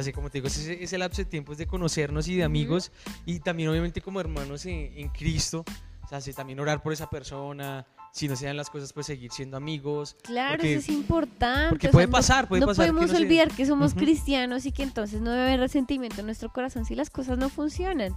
Así 0.00 0.12
como 0.12 0.30
te 0.30 0.38
digo, 0.38 0.48
ese, 0.48 0.82
ese 0.82 0.98
lapso 0.98 1.22
de 1.22 1.26
tiempo 1.26 1.52
es 1.52 1.58
de 1.58 1.66
conocernos 1.66 2.26
y 2.28 2.36
de 2.36 2.44
amigos 2.44 2.90
y 3.26 3.40
también 3.40 3.68
obviamente 3.68 4.00
como 4.00 4.20
hermanos 4.20 4.66
en, 4.66 4.92
en 4.96 5.08
Cristo. 5.08 5.64
O 6.02 6.08
sea, 6.20 6.34
también 6.34 6.58
orar 6.58 6.82
por 6.82 6.92
esa 6.92 7.08
persona. 7.08 7.86
Si 8.12 8.26
no 8.26 8.34
se 8.34 8.46
dan 8.46 8.56
las 8.56 8.68
cosas, 8.70 8.92
pues 8.92 9.06
seguir 9.06 9.30
siendo 9.30 9.56
amigos. 9.56 10.16
Claro, 10.24 10.56
Porque- 10.56 10.72
eso 10.74 10.80
es 10.80 10.88
importante. 10.88 11.68
porque 11.68 11.86
o 11.86 11.90
sea, 11.90 11.92
puede 11.92 12.06
no- 12.08 12.12
pasar, 12.12 12.48
puede 12.48 12.60
no 12.60 12.66
pasar 12.66 12.86
que 12.86 12.92
podemos 12.92 13.10
no 13.12 13.16
se- 13.16 13.22
olvidar 13.22 13.50
que 13.52 13.64
somos 13.66 13.92
Ujú. 13.92 14.00
cristianos 14.00 14.66
y 14.66 14.72
que 14.72 14.82
entonces 14.82 15.20
no 15.20 15.30
debe 15.30 15.44
haber 15.44 15.60
resentimiento 15.60 16.18
en 16.20 16.26
nuestro 16.26 16.52
corazón 16.52 16.84
si 16.84 16.96
las 16.96 17.08
cosas 17.10 17.38
no 17.38 17.48
funcionan. 17.48 18.12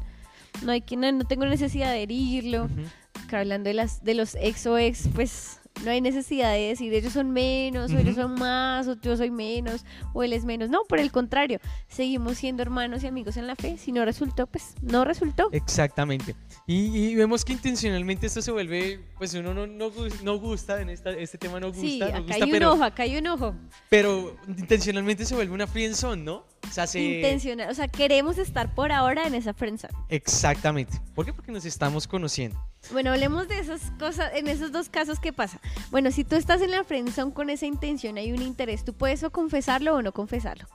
No 0.63 0.72
hay 0.72 0.82
que, 0.82 0.98
no, 0.98 1.12
no 1.12 1.25
tengo 1.25 1.46
necesidad 1.46 1.92
de 1.92 2.02
herirlo. 2.04 2.66
Ujú. 2.66 2.82
que 3.30 3.36
hablando 3.36 3.68
de 3.68 3.75
las 3.75 4.04
de 4.04 4.16
los 4.16 4.34
ex 4.42 4.66
o 4.66 4.78
ex, 4.80 5.08
pues 5.13 5.60
no 5.84 5.92
hay 5.92 6.01
necesidad 6.01 6.53
de 6.53 6.70
decir 6.70 6.94
ellos 6.94 7.13
son 7.13 7.32
menos, 7.32 7.92
o 7.92 7.98
ellos 7.98 8.15
son 8.15 8.36
más, 8.36 8.88
o 8.88 9.00
yo 9.01 9.18
soy 9.18 9.32
menos, 9.32 9.86
o 10.13 10.24
él 10.24 10.34
es 10.34 10.46
menos. 10.46 10.70
No, 10.70 10.84
por 10.88 11.00
el 11.00 11.12
contrario, 11.12 11.60
seguimos 11.88 12.38
siendo 12.38 12.62
hermanos 12.62 13.03
y 13.03 13.08
amigos 13.08 13.38
en 13.38 13.48
la 13.48 13.56
fe. 13.56 13.77
Si 13.77 13.92
no 13.92 14.06
resultó, 14.06 14.48
pues 14.48 14.75
no 14.82 15.03
resultó. 15.03 15.50
Exactamente. 15.51 16.36
Y, 16.68 16.96
y 16.96 17.15
vemos 17.15 17.44
que 17.44 17.53
intencionalmente 17.53 18.27
esto 18.27 18.42
se 18.42 18.51
vuelve, 18.51 19.00
pues 19.18 19.34
uno 19.34 19.53
no, 19.53 19.68
no, 19.68 19.92
no 20.24 20.39
gusta, 20.39 20.82
en 20.82 20.89
esta, 20.89 21.12
este 21.12 21.38
tema 21.38 21.60
no 21.60 21.68
gusta, 21.68 21.82
sí, 21.82 22.00
no 22.00 22.22
gusta, 22.22 22.36
hay 22.36 22.44
un 22.44 22.51
pero, 22.51 22.74
ojo, 22.74 22.84
acá 22.84 23.03
hay 23.03 23.18
un 23.18 23.27
ojo. 23.27 23.56
pero 23.89 24.38
intencionalmente 24.48 25.25
se 25.25 25.36
vuelve 25.36 25.53
una 25.53 25.68
friendzone, 25.68 26.24
¿no? 26.24 26.46
O 26.67 26.72
sea, 26.74 26.88
se... 26.88 27.00
Intencional. 27.00 27.70
O 27.70 27.74
sea, 27.74 27.88
queremos 27.88 28.38
estar 28.38 28.74
por 28.74 28.91
ahora 28.91 29.27
en 29.27 29.36
esa 29.36 29.53
prensa. 29.53 29.89
Exactamente. 30.10 31.00
¿Por 31.13 31.25
qué? 31.25 31.34
Porque 31.34 31.51
nos 31.51 31.65
estamos 31.65 32.08
conociendo. 32.08 32.58
Bueno, 32.91 33.12
hablemos 33.12 33.48
de 33.48 33.60
esas 33.60 33.91
cosas, 34.00 34.32
en 34.34 34.48
esos 34.48 34.72
dos 34.72 34.89
casos, 34.89 35.20
¿qué 35.20 35.32
pasa? 35.32 35.60
Bueno, 35.91 36.12
si 36.12 36.24
tú 36.24 36.36
estás 36.36 36.62
en 36.62 36.72
la 36.72 36.84
friendzone 36.84 37.34
con 37.34 37.50
esa 37.50 37.65
intención, 37.65 38.17
hay 38.17 38.32
un 38.32 38.41
interés, 38.41 38.84
tú 38.84 38.93
puedes 38.93 39.24
o 39.24 39.32
confesarlo 39.32 39.96
o 39.96 40.01
no 40.01 40.12
confesarlo. 40.12 40.67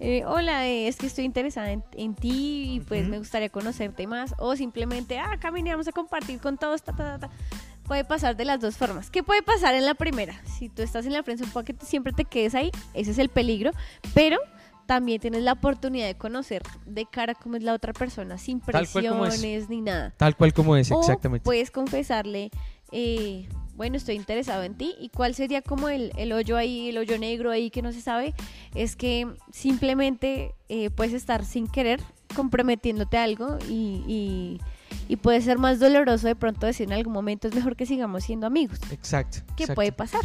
Eh, 0.00 0.24
hola, 0.26 0.66
eh, 0.66 0.88
es 0.88 0.96
que 0.96 1.06
estoy 1.06 1.24
interesada 1.24 1.70
en, 1.70 1.84
en 1.92 2.14
ti 2.16 2.74
y 2.74 2.80
pues 2.80 3.02
Ujú. 3.02 3.10
me 3.10 3.18
gustaría 3.18 3.48
conocerte 3.48 4.06
más. 4.06 4.34
O 4.38 4.56
simplemente, 4.56 5.18
ah, 5.18 5.38
caminamos 5.40 5.86
a 5.86 5.92
compartir 5.92 6.40
con 6.40 6.58
todos, 6.58 6.82
ta, 6.82 6.94
ta, 6.96 7.18
ta, 7.18 7.28
ta. 7.28 7.34
Puede 7.84 8.04
pasar 8.04 8.34
de 8.34 8.44
las 8.44 8.60
dos 8.60 8.76
formas. 8.76 9.10
¿Qué 9.10 9.22
puede 9.22 9.42
pasar 9.42 9.74
en 9.74 9.86
la 9.86 9.94
primera? 9.94 10.34
Si 10.58 10.68
tú 10.68 10.82
estás 10.82 11.06
en 11.06 11.12
la 11.12 11.22
friendzone, 11.22 11.52
puede 11.52 11.66
que 11.66 11.86
siempre 11.86 12.12
te 12.12 12.24
quedes 12.24 12.54
ahí, 12.54 12.70
ese 12.94 13.12
es 13.12 13.18
el 13.18 13.28
peligro, 13.28 13.70
pero 14.14 14.38
también 14.86 15.20
tienes 15.20 15.42
la 15.42 15.52
oportunidad 15.52 16.06
de 16.06 16.16
conocer 16.16 16.62
de 16.86 17.06
cara 17.06 17.34
cómo 17.34 17.56
es 17.56 17.62
la 17.62 17.72
otra 17.74 17.92
persona, 17.92 18.38
sin 18.38 18.60
presiones 18.60 19.68
ni 19.68 19.80
nada. 19.80 20.12
Tal 20.16 20.36
cual 20.36 20.52
como 20.52 20.76
es, 20.76 20.90
O 20.92 21.00
exactamente. 21.00 21.44
puedes 21.44 21.70
confesarle, 21.70 22.50
eh, 22.92 23.48
bueno, 23.76 23.96
estoy 23.96 24.14
interesado 24.14 24.62
en 24.62 24.74
ti. 24.74 24.94
¿Y 25.00 25.08
cuál 25.08 25.34
sería 25.34 25.62
como 25.62 25.88
el, 25.88 26.12
el 26.16 26.32
hoyo 26.32 26.56
ahí, 26.56 26.90
el 26.90 26.98
hoyo 26.98 27.18
negro 27.18 27.50
ahí 27.50 27.70
que 27.70 27.82
no 27.82 27.92
se 27.92 28.00
sabe? 28.00 28.34
Es 28.74 28.96
que 28.96 29.26
simplemente 29.52 30.54
eh, 30.68 30.90
puedes 30.90 31.12
estar 31.12 31.44
sin 31.44 31.66
querer 31.66 32.00
comprometiéndote 32.36 33.16
a 33.16 33.24
algo 33.24 33.58
y, 33.68 34.02
y, 34.06 34.60
y 35.08 35.16
puede 35.16 35.40
ser 35.40 35.58
más 35.58 35.78
doloroso 35.78 36.26
de 36.26 36.36
pronto 36.36 36.66
decir 36.66 36.86
en 36.86 36.92
algún 36.92 37.12
momento 37.12 37.48
es 37.48 37.54
mejor 37.54 37.76
que 37.76 37.86
sigamos 37.86 38.24
siendo 38.24 38.46
amigos. 38.46 38.78
Exacto. 38.90 39.38
¿Qué 39.56 39.64
exacto, 39.64 39.74
puede 39.74 39.92
pasar? 39.92 40.22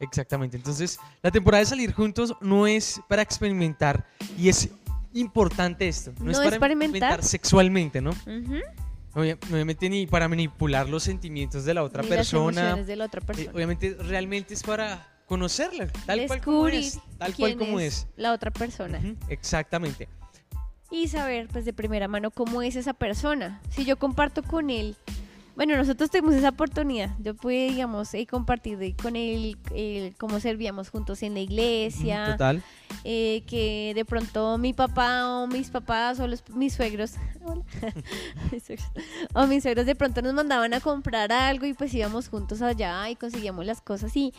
Exactamente. 0.00 0.56
Entonces, 0.56 0.98
la 1.22 1.30
temporada 1.30 1.60
de 1.60 1.66
salir 1.66 1.92
juntos 1.92 2.34
no 2.40 2.66
es 2.66 3.00
para 3.08 3.22
experimentar 3.22 4.04
y 4.38 4.48
es 4.48 4.68
importante 5.12 5.86
esto. 5.88 6.12
No, 6.20 6.30
es 6.30 6.38
para 6.38 6.50
experimentar. 6.56 7.22
sexualmente, 7.22 8.00
¿no? 8.00 8.10
Obviamente 9.14 9.88
ni 9.90 10.06
para 10.06 10.28
manipular 10.28 10.88
los 10.88 11.02
sentimientos 11.02 11.64
de 11.64 11.74
la 11.74 11.82
otra 11.82 12.02
Ni 12.02 12.08
las 12.10 12.18
persona. 12.18 12.60
emociones 12.60 12.86
de 12.86 12.96
la 12.96 13.04
otra 13.06 13.20
Eh, 13.20 13.24
persona. 13.26 13.50
obviamente 13.52 13.96
realmente 14.00 14.54
es 14.54 14.62
para 14.62 15.06
conocerla, 15.26 15.88
tal 16.06 16.26
cual 16.26 16.40
como 16.40 16.68
es. 16.68 16.98
Tal 17.18 17.34
cual 17.34 17.56
como 17.58 17.80
es. 17.80 18.06
la 18.16 18.32
otra 18.32 18.50
persona. 18.50 19.00
Exactamente. 19.28 20.08
y 20.92 21.06
saber 21.06 21.46
pues 21.52 21.64
de 21.64 21.72
primera 21.72 22.08
mano 22.08 22.32
cómo 22.32 22.62
es 22.62 22.74
esa 22.74 22.92
persona. 22.94 23.60
Si 23.70 23.84
yo 23.84 23.96
comparto 23.96 24.42
con 24.42 24.70
él, 24.70 24.96
bueno, 25.60 25.76
nosotros 25.76 26.08
tuvimos 26.08 26.34
esa 26.34 26.48
oportunidad. 26.48 27.10
Yo 27.18 27.34
pude, 27.34 27.68
digamos, 27.68 28.14
eh, 28.14 28.26
compartir 28.26 28.96
con 28.96 29.14
él 29.14 29.58
eh, 29.74 30.14
cómo 30.16 30.40
servíamos 30.40 30.88
juntos 30.88 31.22
en 31.22 31.34
la 31.34 31.40
iglesia, 31.40 32.28
Total. 32.32 32.62
eh, 33.04 33.42
que 33.46 33.92
de 33.94 34.06
pronto 34.06 34.56
mi 34.56 34.72
papá 34.72 35.28
o 35.28 35.46
mis 35.48 35.68
papás 35.68 36.18
o 36.18 36.26
los, 36.26 36.48
mis 36.48 36.72
suegros, 36.72 37.16
hola, 37.44 37.62
mis 38.50 38.62
suegros, 38.62 38.88
o 39.34 39.46
mis 39.46 39.62
suegros 39.62 39.84
de 39.84 39.94
pronto 39.94 40.22
nos 40.22 40.32
mandaban 40.32 40.72
a 40.72 40.80
comprar 40.80 41.30
algo 41.30 41.66
y 41.66 41.74
pues 41.74 41.92
íbamos 41.92 42.30
juntos 42.30 42.62
allá 42.62 43.10
y 43.10 43.16
conseguíamos 43.16 43.66
las 43.66 43.82
cosas. 43.82 44.16
Y 44.16 44.32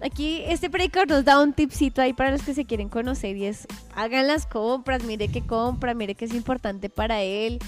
aquí 0.00 0.42
este 0.44 0.70
predicador 0.70 1.08
nos 1.08 1.24
da 1.24 1.40
un 1.40 1.52
tipcito 1.52 2.02
ahí 2.02 2.14
para 2.14 2.32
los 2.32 2.42
que 2.42 2.52
se 2.52 2.64
quieren 2.64 2.88
conocer 2.88 3.36
y 3.36 3.44
es 3.44 3.68
hagan 3.94 4.26
las 4.26 4.44
compras, 4.44 5.04
mire 5.04 5.28
qué 5.28 5.46
compra, 5.46 5.94
mire 5.94 6.16
qué 6.16 6.24
es 6.24 6.34
importante 6.34 6.90
para 6.90 7.22
él. 7.22 7.60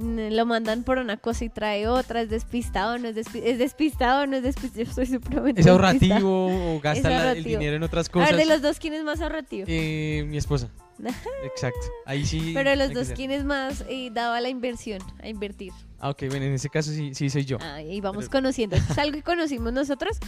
Lo 0.00 0.46
mandan 0.46 0.84
por 0.84 0.98
una 0.98 1.16
cosa 1.16 1.44
y 1.44 1.48
trae 1.48 1.88
otra, 1.88 2.20
es 2.22 2.30
despistado, 2.30 2.98
no 2.98 3.08
es, 3.08 3.16
despi- 3.16 3.42
es 3.42 3.58
despistado, 3.58 4.26
no 4.28 4.36
es 4.36 4.42
despistado. 4.44 4.84
Yo 4.86 4.92
soy 4.92 5.06
supremamente 5.06 5.60
¿Es 5.60 5.66
ahorrativo 5.66 6.76
o 6.76 6.80
gasta 6.82 7.10
la- 7.10 7.32
el 7.32 7.42
dinero 7.42 7.76
en 7.76 7.82
otras 7.82 8.08
A 8.08 8.12
cosas? 8.12 8.30
ver, 8.30 8.38
de 8.38 8.46
los 8.46 8.62
dos, 8.62 8.78
¿quién 8.78 8.94
es 8.94 9.02
más 9.02 9.20
ahorrativo? 9.20 9.64
Eh, 9.68 10.24
mi 10.28 10.36
esposa. 10.36 10.68
Exacto. 11.44 11.80
Ahí 12.06 12.24
sí. 12.24 12.52
Pero 12.54 12.70
de 12.70 12.76
los 12.76 12.92
dos, 12.92 13.08
ser. 13.08 13.16
¿quién 13.16 13.30
es 13.32 13.44
más 13.44 13.84
eh, 13.88 14.10
dado 14.12 14.34
a 14.34 14.40
la 14.40 14.48
inversión, 14.48 15.00
a 15.20 15.28
invertir? 15.28 15.72
Ah, 16.00 16.10
ok, 16.10 16.24
bueno, 16.28 16.44
en 16.46 16.52
ese 16.54 16.68
caso 16.68 16.92
sí, 16.92 17.12
sí 17.14 17.28
soy 17.30 17.44
yo. 17.44 17.58
Ah, 17.60 17.82
y 17.82 18.00
vamos 18.00 18.26
Pero- 18.26 18.38
conociendo. 18.38 18.76
Esto 18.76 18.92
es 18.92 18.98
algo 18.98 19.14
que 19.16 19.22
conocimos 19.22 19.72
nosotros. 19.72 20.18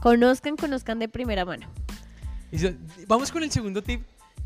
Conozcan, 0.00 0.56
conozcan 0.56 0.98
de 0.98 1.08
primera 1.08 1.44
mano. 1.44 1.66
Vamos 3.08 3.32
con 3.32 3.42
el 3.42 3.50
segundo 3.50 3.82
tip. 3.82 4.02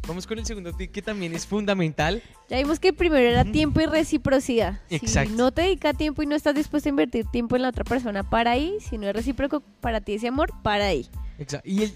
Vamos 0.07 0.27
con 0.27 0.39
el 0.39 0.47
segundo 0.47 0.73
tip 0.73 0.91
que 0.91 1.03
también 1.03 1.35
es 1.35 1.47
fundamental. 1.47 2.23
Ya 2.49 2.57
vimos 2.59 2.79
que 2.81 2.89
el 2.89 2.95
primero 2.95 3.29
era 3.29 3.45
tiempo 3.45 3.81
y 3.81 3.87
reciprocidad. 3.87 4.81
Exacto. 4.89 5.31
Si 5.31 5.37
no 5.37 5.53
te 5.53 5.63
dedica 5.63 5.93
tiempo 5.93 6.23
y 6.23 6.27
no 6.27 6.35
estás 6.35 6.55
dispuesto 6.55 6.89
a 6.89 6.91
invertir 6.91 7.27
tiempo 7.27 7.57
en 7.57 7.63
la 7.63 7.69
otra 7.69 7.85
persona, 7.85 8.29
para 8.29 8.53
ahí. 8.53 8.79
Si 8.81 8.97
no 8.97 9.07
es 9.07 9.15
recíproco 9.15 9.61
para 9.81 10.01
ti 10.01 10.15
ese 10.15 10.29
amor, 10.29 10.53
para 10.63 10.87
ahí. 10.87 11.09
Exacto. 11.39 11.69
Y 11.69 11.83
el, 11.83 11.93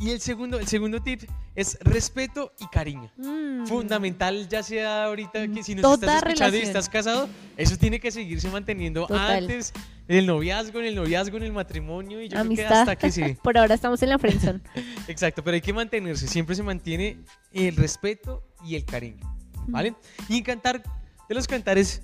y 0.00 0.10
el 0.10 0.20
segundo, 0.20 0.58
el 0.58 0.66
segundo 0.66 1.00
tip 1.00 1.22
es 1.54 1.78
respeto 1.82 2.52
y 2.58 2.66
cariño. 2.66 3.10
Mm. 3.16 3.66
Fundamental, 3.66 4.48
ya 4.48 4.62
sea 4.62 5.04
ahorita 5.04 5.46
que 5.48 5.62
si 5.62 5.76
nos 5.76 5.82
Toda 5.82 5.94
estás 5.94 6.16
escuchando 6.16 6.56
y 6.56 6.60
relación. 6.60 6.76
estás 6.76 6.88
casado, 6.88 7.28
eso 7.56 7.76
tiene 7.76 8.00
que 8.00 8.10
seguirse 8.10 8.48
manteniendo 8.48 9.06
Total. 9.06 9.44
antes 9.44 9.72
del 10.08 10.26
noviazgo, 10.26 10.80
en 10.80 10.86
el 10.86 10.94
noviazgo, 10.94 11.36
en 11.38 11.42
el 11.44 11.52
matrimonio 11.52 12.20
y 12.20 12.24
yo 12.28 12.30
creo 12.30 12.42
que 12.42 12.46
Amistad. 12.46 12.80
hasta 12.80 12.96
que 12.96 13.10
sí. 13.10 13.22
Por 13.42 13.56
ahora 13.56 13.74
estamos 13.74 14.02
en 14.02 14.08
la 14.10 14.18
friendzone. 14.18 14.60
Exacto, 15.08 15.42
pero 15.44 15.54
hay 15.54 15.60
que 15.60 15.72
mantenerse, 15.72 16.26
siempre 16.26 16.54
se 16.54 16.62
mantiene 16.62 17.18
el 17.52 17.76
respeto 17.76 18.42
y 18.64 18.74
el 18.76 18.84
cariño, 18.84 19.20
¿vale? 19.68 19.94
Y 20.28 20.38
en 20.38 20.44
cantar 20.44 20.82
de 21.28 21.34
los 21.34 21.46
cantares 21.46 22.02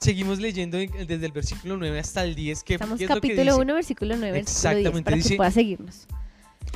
seguimos 0.00 0.40
leyendo 0.40 0.78
en- 0.78 1.06
desde 1.06 1.26
el 1.26 1.32
versículo 1.32 1.76
9 1.76 1.98
hasta 2.00 2.24
el 2.24 2.34
10 2.34 2.64
que 2.64 2.74
Estamos 2.74 2.98
¿qué 2.98 3.04
es 3.04 3.10
lo 3.10 3.14
que 3.16 3.20
capítulo 3.20 3.42
dice? 3.52 3.60
1, 3.62 3.74
versículo 3.74 4.16
9, 4.16 4.32
versículo 4.32 4.74
10, 4.74 4.76
Exactamente, 4.78 5.04
para 5.04 5.16
dice- 5.16 5.28
que 5.30 5.36
puedas 5.36 5.54
seguirnos. 5.54 6.06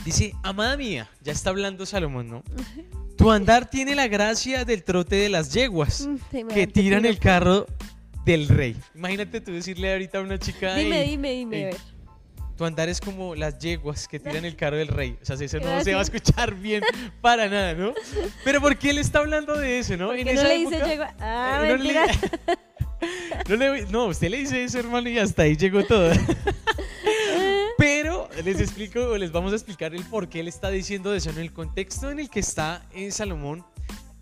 Dice, 0.04 0.32
amada 0.44 0.76
mía, 0.76 1.08
ya 1.22 1.32
está 1.32 1.50
hablando 1.50 1.84
Salomón, 1.86 2.28
¿no? 2.28 2.42
Tu 3.16 3.30
andar 3.32 3.68
tiene 3.68 3.96
la 3.96 4.06
gracia 4.06 4.64
del 4.64 4.84
trote 4.84 5.16
de 5.16 5.28
las 5.28 5.52
yeguas 5.52 6.08
que 6.54 6.66
tiran 6.68 7.04
el 7.04 7.18
carro 7.18 7.66
del 8.32 8.48
rey. 8.48 8.76
Imagínate 8.94 9.40
tú 9.40 9.52
decirle 9.52 9.90
ahorita 9.92 10.18
a 10.18 10.20
una 10.22 10.38
chica, 10.38 10.74
Dime, 10.74 11.02
"Ey, 11.02 11.10
dime, 11.10 11.30
dime. 11.32 11.56
ey, 11.56 11.62
a 11.64 11.66
ver. 11.68 11.76
tu 12.56 12.64
andar 12.64 12.88
es 12.88 13.00
como 13.00 13.34
las 13.36 13.58
yeguas 13.60 14.08
que 14.08 14.18
tiran 14.18 14.44
el 14.44 14.56
carro 14.56 14.76
del 14.76 14.88
rey. 14.88 15.16
O 15.22 15.24
sea, 15.24 15.36
eso 15.36 15.58
no 15.60 15.80
se 15.84 15.92
va 15.94 16.00
a 16.00 16.02
escuchar 16.02 16.54
bien 16.56 16.82
para 17.20 17.48
nada, 17.48 17.72
¿no? 17.74 17.94
Pero 18.44 18.60
¿por 18.60 18.76
qué 18.76 18.90
él 18.90 18.98
está 18.98 19.20
hablando 19.20 19.56
de 19.56 19.78
eso, 19.78 19.96
no? 19.96 20.08
¿Por 20.08 20.16
En 20.18 20.24
no 20.26 20.32
esa 20.32 20.42
le 20.48 20.58
dice 20.58 20.74
época- 20.76 20.88
yegua? 20.90 21.14
Ah, 21.20 21.60
Eh, 21.64 21.68
no 21.68 21.76
le- 21.76 21.92
mentira. 21.94 22.06
no, 23.48 23.56
le- 23.56 23.86
no, 23.86 24.06
usted 24.06 24.28
le 24.28 24.38
dice 24.38 24.64
eso, 24.64 24.78
hermano, 24.80 25.08
y 25.08 25.18
hasta 25.18 25.42
ahí 25.42 25.56
llegó 25.56 25.84
todo. 25.84 26.10
Pero 27.78 28.28
les 28.44 28.60
explico, 28.60 29.00
o 29.10 29.16
les 29.16 29.30
vamos 29.30 29.52
a 29.52 29.54
explicar 29.54 29.94
el 29.94 30.02
por 30.04 30.28
qué 30.28 30.40
él 30.40 30.48
está 30.48 30.68
diciendo 30.70 31.14
eso. 31.14 31.30
En 31.30 31.38
el 31.38 31.52
contexto 31.52 32.10
en 32.10 32.18
el 32.18 32.28
que 32.28 32.40
está 32.40 32.84
en 32.92 33.12
Salomón, 33.12 33.64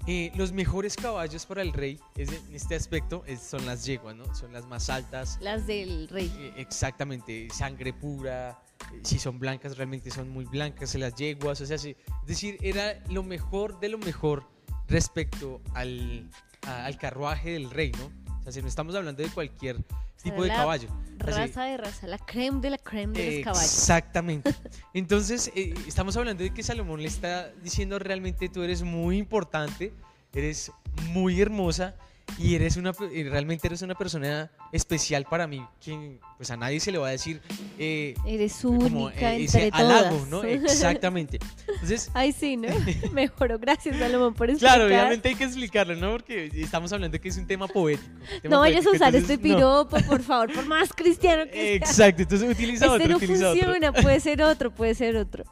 eh, 0.06 0.30
los 0.36 0.52
mejores 0.52 0.94
caballos 0.96 1.46
para 1.46 1.62
el 1.62 1.72
rey, 1.72 1.98
es 2.16 2.30
en 2.30 2.54
este 2.54 2.74
aspecto, 2.76 3.24
es- 3.26 3.40
son 3.42 3.66
las 3.66 3.84
yeguas, 3.84 4.14
¿no? 4.16 4.32
Son 4.34 4.52
las 4.52 4.66
más 4.66 4.88
altas, 4.90 5.38
Las 5.40 5.66
del 5.66 6.08
rey. 6.08 6.32
eh, 6.38 6.52
exactamente, 6.56 7.48
sangre 7.52 7.92
pura. 7.92 8.62
eh, 8.92 9.00
Si 9.02 9.18
son 9.18 9.38
blancas, 9.38 9.76
realmente 9.76 10.10
son 10.10 10.28
muy 10.28 10.44
blancas 10.44 10.94
las 10.96 11.14
yeguas. 11.14 11.60
O 11.60 11.66
sea, 11.66 11.78
sí, 11.78 11.96
es 12.22 12.26
decir, 12.26 12.56
era 12.60 13.02
lo 13.08 13.22
mejor 13.22 13.80
de 13.80 13.88
lo 13.88 13.98
mejor 13.98 14.48
respecto 14.88 15.60
al, 15.74 16.30
a- 16.66 16.84
al 16.86 16.96
carruaje 16.98 17.50
del 17.50 17.70
rey, 17.70 17.90
¿no? 17.92 18.25
Sea, 18.46 18.52
si 18.52 18.62
no 18.62 18.68
estamos 18.68 18.94
hablando 18.94 19.24
de 19.24 19.28
cualquier 19.28 19.76
tipo 20.22 20.42
de 20.42 20.48
la 20.48 20.54
caballo. 20.54 20.88
Así- 20.88 21.18
Raza 21.18 21.64
de 21.64 21.76
raza, 21.78 22.06
la 22.06 22.18
creme 22.18 22.60
de 22.60 22.70
la 22.70 22.78
creme 22.78 23.18
de 23.18 23.34
los 23.38 23.44
caballos. 23.44 23.64
Exactamente. 23.64 24.54
Entonces, 24.94 25.50
eh, 25.56 25.74
estamos 25.88 26.16
hablando 26.16 26.44
de 26.44 26.54
que 26.54 26.62
Salomón 26.62 27.02
le 27.02 27.08
está 27.08 27.50
diciendo 27.64 27.98
realmente 27.98 28.48
tú 28.48 28.62
eres 28.62 28.82
muy 28.84 29.18
importante, 29.18 29.92
eres 30.32 30.70
muy 31.08 31.40
hermosa 31.40 31.96
y 32.38 32.54
eres 32.54 32.76
una, 32.76 32.92
y 33.12 33.22
realmente 33.24 33.66
eres 33.66 33.82
una 33.82 33.94
persona 33.94 34.50
especial 34.72 35.24
para 35.24 35.46
mí, 35.46 35.64
que 35.82 36.18
pues 36.36 36.50
a 36.50 36.56
nadie 36.56 36.80
se 36.80 36.92
le 36.92 36.98
va 36.98 37.08
a 37.08 37.10
decir 37.12 37.40
eh, 37.78 38.14
Eres 38.26 38.58
como 38.60 39.04
única 39.06 39.34
eh, 39.34 39.44
ese 39.44 39.66
entre 39.66 39.80
halago, 39.80 40.16
todas. 40.16 40.28
¿no? 40.28 40.42
Exactamente. 40.44 41.38
Entonces, 41.66 42.10
Ay, 42.12 42.32
sí, 42.32 42.56
¿no? 42.56 42.68
Mejoró. 43.12 43.58
Gracias, 43.58 43.96
Salomón, 43.96 44.34
por 44.34 44.50
explicar. 44.50 44.76
claro, 44.76 44.86
obviamente 44.86 45.28
hay 45.30 45.34
que 45.34 45.44
explicarlo, 45.44 45.94
¿no? 45.96 46.12
Porque 46.12 46.50
estamos 46.54 46.92
hablando 46.92 47.18
que 47.20 47.28
es 47.28 47.36
un 47.38 47.46
tema 47.46 47.68
poético. 47.68 48.10
un 48.10 48.40
tema 48.42 48.54
No 48.56 48.60
vayas 48.60 48.84
a 48.86 48.90
usar 48.90 49.14
entonces, 49.14 49.30
este 49.30 49.36
no. 49.48 49.56
piropo, 49.56 49.96
por 50.06 50.22
favor, 50.22 50.52
por 50.52 50.66
más 50.66 50.92
cristiano 50.92 51.44
que 51.46 51.52
sea. 51.52 51.74
Exacto, 51.74 52.22
entonces 52.22 52.50
utiliza 52.50 52.84
Este 52.86 52.96
otro, 52.96 53.08
no 53.08 53.16
utiliza 53.16 53.50
otro. 53.50 53.62
funciona, 53.62 53.92
puede 53.92 54.20
ser 54.20 54.42
otro, 54.42 54.74
puede 54.74 54.94
ser 54.94 55.16
otro. 55.16 55.44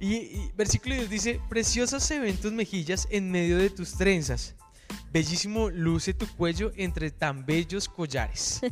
Y, 0.00 0.14
y 0.14 0.52
versículo 0.56 0.94
10 0.94 1.10
dice, 1.10 1.40
preciosas 1.48 2.04
se 2.04 2.20
ven 2.20 2.36
tus 2.36 2.52
mejillas 2.52 3.08
en 3.10 3.30
medio 3.30 3.56
de 3.56 3.70
tus 3.70 3.94
trenzas. 3.96 4.54
Bellísimo 5.12 5.70
luce 5.70 6.14
tu 6.14 6.26
cuello 6.26 6.72
entre 6.76 7.10
tan 7.10 7.44
bellos 7.46 7.88
collares. 7.88 8.60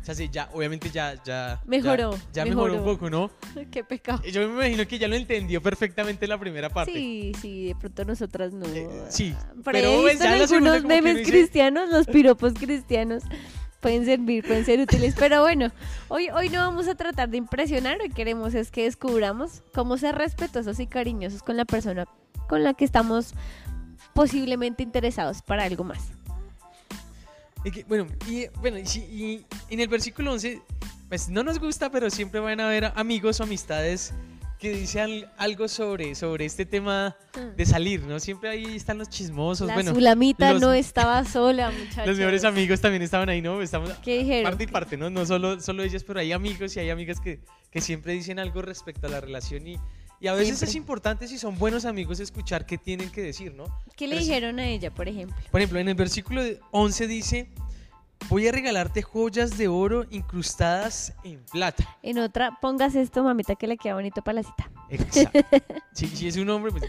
O 0.00 0.10
sea, 0.10 0.14
sí, 0.14 0.30
ya, 0.32 0.48
obviamente 0.54 0.88
ya, 0.88 1.22
ya. 1.22 1.60
Mejoró, 1.66 2.12
Ya, 2.32 2.42
ya 2.42 2.44
mejoró 2.46 2.72
un 2.72 2.78
mejoró. 2.78 2.94
poco, 2.94 3.10
¿no? 3.10 3.30
Qué 3.70 3.84
pecado. 3.84 4.22
Yo 4.22 4.40
me 4.48 4.54
imagino 4.54 4.88
que 4.88 4.98
ya 4.98 5.06
lo 5.06 5.14
entendió 5.16 5.60
perfectamente 5.60 6.26
la 6.26 6.38
primera 6.38 6.70
parte. 6.70 6.94
Sí, 6.94 7.32
sí, 7.42 7.66
de 7.66 7.74
pronto 7.74 8.06
nosotras 8.06 8.54
no. 8.54 8.64
Eh, 8.68 8.88
sí, 9.10 9.34
Por 9.62 9.74
pero 9.74 9.88
ahí 10.06 10.16
en 10.16 10.22
algunos 10.22 10.82
memes 10.84 11.18
dice- 11.18 11.30
cristianos, 11.30 11.90
los 11.90 12.06
piropos 12.06 12.54
cristianos 12.54 13.22
pueden 13.80 14.06
servir, 14.06 14.46
pueden 14.46 14.64
ser 14.64 14.80
útiles. 14.80 15.14
Pero 15.18 15.42
bueno, 15.42 15.72
hoy, 16.08 16.30
hoy 16.30 16.48
no 16.48 16.60
vamos 16.60 16.88
a 16.88 16.94
tratar 16.94 17.28
de 17.28 17.36
impresionar, 17.36 17.98
hoy 18.00 18.08
queremos 18.08 18.54
es 18.54 18.70
que 18.70 18.84
descubramos 18.84 19.62
cómo 19.74 19.98
ser 19.98 20.14
respetuosos 20.14 20.80
y 20.80 20.86
cariñosos 20.86 21.42
con 21.42 21.58
la 21.58 21.66
persona 21.66 22.06
con 22.48 22.62
la 22.64 22.72
que 22.72 22.86
estamos 22.86 23.34
posiblemente 24.18 24.82
interesados 24.82 25.42
para 25.42 25.62
algo 25.62 25.84
más. 25.84 26.08
Y 27.64 27.70
que, 27.70 27.84
bueno, 27.84 28.08
y, 28.28 28.48
bueno 28.60 28.78
y, 28.78 28.98
y 28.98 29.46
en 29.70 29.78
el 29.78 29.86
versículo 29.86 30.32
11, 30.32 30.60
pues 31.08 31.28
no 31.28 31.44
nos 31.44 31.60
gusta, 31.60 31.88
pero 31.88 32.10
siempre 32.10 32.40
van 32.40 32.58
a 32.58 32.66
haber 32.66 32.86
amigos 32.96 33.38
o 33.38 33.44
amistades 33.44 34.12
que 34.58 34.70
dicen 34.72 35.24
algo 35.36 35.68
sobre, 35.68 36.16
sobre 36.16 36.44
este 36.46 36.66
tema 36.66 37.14
de 37.56 37.64
salir, 37.64 38.02
¿no? 38.02 38.18
Siempre 38.18 38.50
ahí 38.50 38.74
están 38.74 38.98
los 38.98 39.08
chismosos. 39.08 39.68
La 39.68 39.74
bueno, 39.74 39.94
Zulamita 39.94 40.52
los- 40.52 40.62
no 40.62 40.72
estaba 40.72 41.24
sola, 41.24 41.70
muchachos. 41.70 42.08
Los 42.08 42.18
mejores 42.18 42.42
amigos 42.42 42.80
también 42.80 43.02
estaban 43.02 43.28
ahí, 43.28 43.40
¿no? 43.40 43.62
Estamos 43.62 43.92
¿Qué 44.02 44.18
dijeron? 44.18 44.50
parte 44.50 44.64
y 44.64 44.66
parte, 44.66 44.96
¿no? 44.96 45.10
No 45.10 45.24
solo, 45.26 45.60
solo 45.60 45.84
ellas, 45.84 46.02
pero 46.02 46.18
hay 46.18 46.32
amigos 46.32 46.76
y 46.76 46.80
hay 46.80 46.90
amigas 46.90 47.20
que, 47.20 47.38
que 47.70 47.80
siempre 47.80 48.14
dicen 48.14 48.40
algo 48.40 48.62
respecto 48.62 49.06
a 49.06 49.10
la 49.10 49.20
relación 49.20 49.64
y, 49.68 49.78
y 50.20 50.26
a 50.26 50.32
veces 50.32 50.58
Siempre. 50.58 50.68
es 50.70 50.74
importante 50.74 51.28
si 51.28 51.38
son 51.38 51.58
buenos 51.58 51.84
amigos 51.84 52.18
escuchar 52.20 52.66
qué 52.66 52.76
tienen 52.78 53.10
que 53.10 53.22
decir, 53.22 53.54
¿no? 53.54 53.64
¿Qué 53.96 54.06
le 54.06 54.14
Pero 54.14 54.22
sí. 54.22 54.28
dijeron 54.28 54.58
a 54.58 54.66
ella, 54.66 54.92
por 54.92 55.08
ejemplo? 55.08 55.36
Por 55.50 55.60
ejemplo, 55.60 55.78
en 55.78 55.88
el 55.88 55.94
versículo 55.94 56.42
11 56.72 57.06
dice, 57.06 57.48
voy 58.28 58.48
a 58.48 58.52
regalarte 58.52 59.02
joyas 59.02 59.56
de 59.56 59.68
oro 59.68 60.06
incrustadas 60.10 61.12
en 61.24 61.44
plata. 61.52 61.88
En 62.02 62.18
otra, 62.18 62.58
pongas 62.60 62.94
esto, 62.94 63.22
mamita, 63.22 63.54
que 63.54 63.66
le 63.66 63.76
queda 63.76 63.94
bonito 63.94 64.22
para 64.22 64.36
la 64.36 64.42
cita. 64.42 64.70
Exacto. 64.90 65.40
si, 65.92 66.06
si 66.08 66.26
es 66.28 66.36
un 66.36 66.50
hombre, 66.50 66.72
pues 66.72 66.84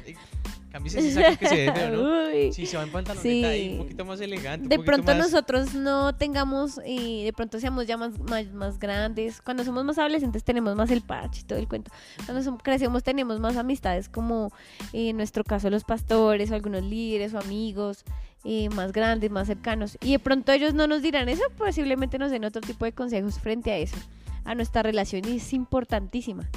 eh, 0.69 0.71
cámbiese 0.71 0.99
ese 0.99 1.13
saco 1.13 1.37
que 1.37 1.47
se 1.47 1.55
ve 1.55 1.71
feo, 1.73 1.91
¿no? 1.91 2.19
Si 2.53 2.65
se 2.65 2.77
va 2.77 2.83
en 2.83 2.91
pantaloneta 2.91 3.21
Sí. 3.23 3.43
ahí, 3.43 3.71
un 3.73 3.77
poquito 3.79 4.05
más 4.05 4.21
elegante. 4.21 4.67
De 4.69 4.81
pronto 4.83 5.07
más- 5.07 5.17
nosotros 5.17 5.73
no 5.73 6.15
tengamos, 6.15 6.79
y 6.85 7.23
de 7.25 7.33
pronto 7.33 7.59
seamos 7.59 7.85
ya 7.87 7.97
más, 7.97 8.17
más, 8.19 8.45
más 8.53 8.79
grandes. 8.79 9.41
Cuando 9.41 9.63
somos 9.63 9.83
más 9.83 9.97
adolescentes 9.97 10.43
tenemos 10.43 10.75
más 10.75 10.89
el 10.91 11.01
parche 11.01 11.41
y 11.41 11.43
todo 11.43 11.59
el 11.59 11.67
cuento. 11.67 11.91
Cuando 12.25 12.57
crecemos 12.59 13.03
tenemos 13.03 13.39
más 13.39 13.57
amistades 13.57 14.09
como 14.09 14.51
eh, 14.93 15.09
en 15.09 15.17
nuestro 15.17 15.43
caso 15.43 15.69
los 15.69 15.83
pastores 15.83 16.49
o 16.51 16.55
algunos 16.55 16.83
líderes 16.83 17.33
o 17.33 17.39
amigos 17.39 18.03
eh, 18.45 18.69
más 18.69 18.91
grandes, 18.93 19.31
más 19.31 19.47
cercanos. 19.47 19.97
Y 20.01 20.11
de 20.13 20.19
pronto 20.19 20.51
ellos 20.51 20.73
no 20.73 20.87
nos 20.87 21.01
dirán 21.01 21.27
eso, 21.29 21.43
posiblemente 21.57 22.17
nos 22.17 22.31
den 22.31 22.45
otro 22.45 22.61
tipo 22.61 22.85
de 22.85 22.93
consejos 22.93 23.37
frente 23.39 23.71
a 23.71 23.77
eso, 23.77 23.97
a 24.45 24.55
nuestra 24.55 24.81
relación 24.83 25.23
y 25.27 25.37
es 25.37 25.51
importantísima. 25.53 26.47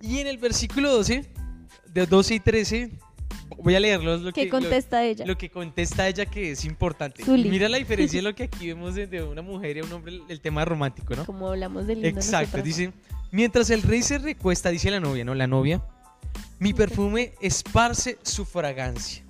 Y 0.00 0.18
en 0.18 0.26
el 0.26 0.38
versículo 0.38 0.90
12, 0.90 1.24
de 1.94 2.06
12 2.06 2.34
y 2.34 2.40
13, 2.40 2.90
voy 3.56 3.74
a 3.76 3.80
leerlos 3.80 4.20
lo 4.20 4.32
¿Qué 4.32 4.42
que, 4.42 4.46
lo- 4.46 4.60
contesta 4.60 5.04
ella? 5.04 5.24
lo 5.24 5.38
que 5.38 5.48
contesta 5.48 6.08
ella 6.08 6.26
que 6.26 6.50
es 6.50 6.64
importante. 6.64 7.24
Mira 7.24 7.68
la 7.68 7.78
diferencia 7.78 8.18
de 8.18 8.22
lo 8.28 8.34
que 8.34 8.44
aquí 8.44 8.66
vemos 8.66 8.96
de, 8.96 9.22
una 9.22 9.42
mujer 9.42 9.76
y 9.76 9.80
un 9.80 9.92
hombre, 9.92 10.20
el, 10.28 10.40
tema 10.40 10.64
romántico, 10.64 11.14
¿no? 11.14 11.24
Como 11.24 11.48
hablamos 11.48 11.86
de 11.86 11.94
lindo 11.94 12.08
Exacto, 12.08 12.60
dice, 12.60 12.92
mientras 13.30 13.70
el 13.70 13.82
rey 13.82 14.02
se 14.02 14.18
recuesta, 14.18 14.70
dice 14.70 14.90
la 14.90 15.00
novia, 15.00 15.24
¿no? 15.24 15.34
La 15.34 15.46
novia, 15.46 15.82
mi 16.58 16.74
perfume 16.74 17.34
esparce 17.40 18.18
su 18.22 18.44
fragancia. 18.44 19.22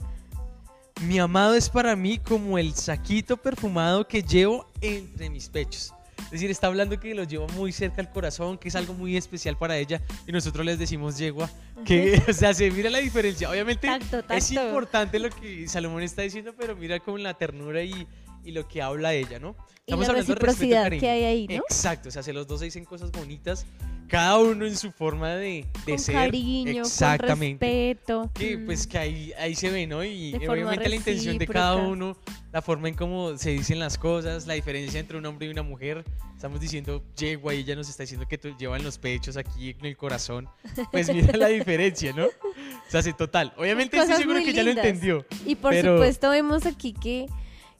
Mi 1.02 1.18
amado 1.18 1.54
es 1.54 1.68
para 1.68 1.94
mí 1.96 2.18
como 2.18 2.56
el 2.56 2.72
saquito 2.74 3.36
perfumado 3.36 4.08
que 4.08 4.22
llevo 4.22 4.70
entre 4.80 5.28
mis 5.28 5.48
pechos. 5.50 5.92
Es 6.18 6.30
decir, 6.30 6.50
está 6.50 6.66
hablando 6.68 6.98
que 6.98 7.14
lo 7.14 7.24
lleva 7.24 7.46
muy 7.48 7.72
cerca 7.72 8.00
al 8.00 8.10
corazón, 8.10 8.58
que 8.58 8.68
es 8.68 8.76
algo 8.76 8.94
muy 8.94 9.16
especial 9.16 9.56
para 9.56 9.76
ella, 9.78 10.00
y 10.26 10.32
nosotros 10.32 10.64
les 10.64 10.78
decimos 10.78 11.18
yegua, 11.18 11.50
que, 11.84 12.20
o 12.28 12.32
sea, 12.32 12.54
se 12.54 12.70
mira 12.70 12.90
la 12.90 12.98
diferencia. 12.98 13.50
Obviamente 13.50 13.88
es 14.30 14.50
importante 14.52 15.18
lo 15.18 15.30
que 15.30 15.66
Salomón 15.68 16.02
está 16.02 16.22
diciendo, 16.22 16.54
pero 16.58 16.76
mira 16.76 17.00
con 17.00 17.22
la 17.22 17.34
ternura 17.34 17.82
y, 17.82 18.06
y 18.44 18.52
lo 18.52 18.66
que 18.68 18.82
habla 18.82 19.14
ella, 19.14 19.38
¿no? 19.38 19.56
Y 19.86 19.94
la 19.94 20.08
reciprocidad 20.12 20.90
que 20.90 21.08
hay 21.10 21.24
ahí, 21.24 21.46
¿no? 21.46 21.54
Exacto, 21.56 22.08
o 22.08 22.12
sea, 22.12 22.22
si 22.22 22.32
los 22.32 22.46
dos 22.46 22.60
dicen 22.60 22.84
cosas 22.84 23.10
bonitas, 23.12 23.66
cada 24.08 24.38
uno 24.38 24.66
en 24.66 24.76
su 24.76 24.92
forma 24.92 25.30
de, 25.34 25.66
de 25.86 25.92
con 25.92 25.98
ser. 25.98 26.14
cariño, 26.14 26.82
Exactamente. 26.82 27.66
con 27.66 27.68
respeto. 27.68 28.30
Que 28.34 28.56
Mm. 28.56 28.66
pues 28.66 28.86
que 28.86 28.98
ahí, 28.98 29.32
ahí 29.38 29.54
se 29.54 29.70
ve, 29.70 29.86
¿no? 29.86 30.02
Y 30.04 30.32
De 30.32 30.48
obviamente 30.48 30.88
la 30.88 30.94
intención 30.96 31.36
de 31.38 31.46
cada 31.46 31.76
uno, 31.76 32.16
la 32.54 32.62
forma 32.62 32.86
en 32.88 32.94
cómo 32.94 33.36
se 33.36 33.50
dicen 33.50 33.80
las 33.80 33.98
cosas, 33.98 34.46
la 34.46 34.54
diferencia 34.54 35.00
entre 35.00 35.18
un 35.18 35.26
hombre 35.26 35.48
y 35.48 35.50
una 35.50 35.64
mujer. 35.64 36.04
Estamos 36.36 36.60
diciendo 36.60 37.02
yegua 37.16 37.52
y 37.52 37.58
ella 37.58 37.74
nos 37.74 37.88
está 37.88 38.04
diciendo 38.04 38.28
que 38.28 38.38
llevan 38.56 38.84
los 38.84 38.96
pechos 38.96 39.36
aquí 39.36 39.70
en 39.76 39.84
el 39.84 39.96
corazón. 39.96 40.48
Pues 40.92 41.12
mira 41.12 41.36
la 41.36 41.48
diferencia, 41.48 42.12
¿no? 42.12 42.26
O 42.26 42.90
sea, 42.90 43.02
sí, 43.02 43.12
total. 43.12 43.52
Obviamente 43.56 43.98
estoy 43.98 44.14
seguro 44.18 44.38
que 44.38 44.52
ya 44.52 44.62
lo 44.62 44.70
entendió. 44.70 45.26
Y 45.44 45.56
por 45.56 45.72
Pero- 45.72 45.96
supuesto 45.96 46.30
vemos 46.30 46.64
aquí 46.64 46.92
que, 46.92 47.26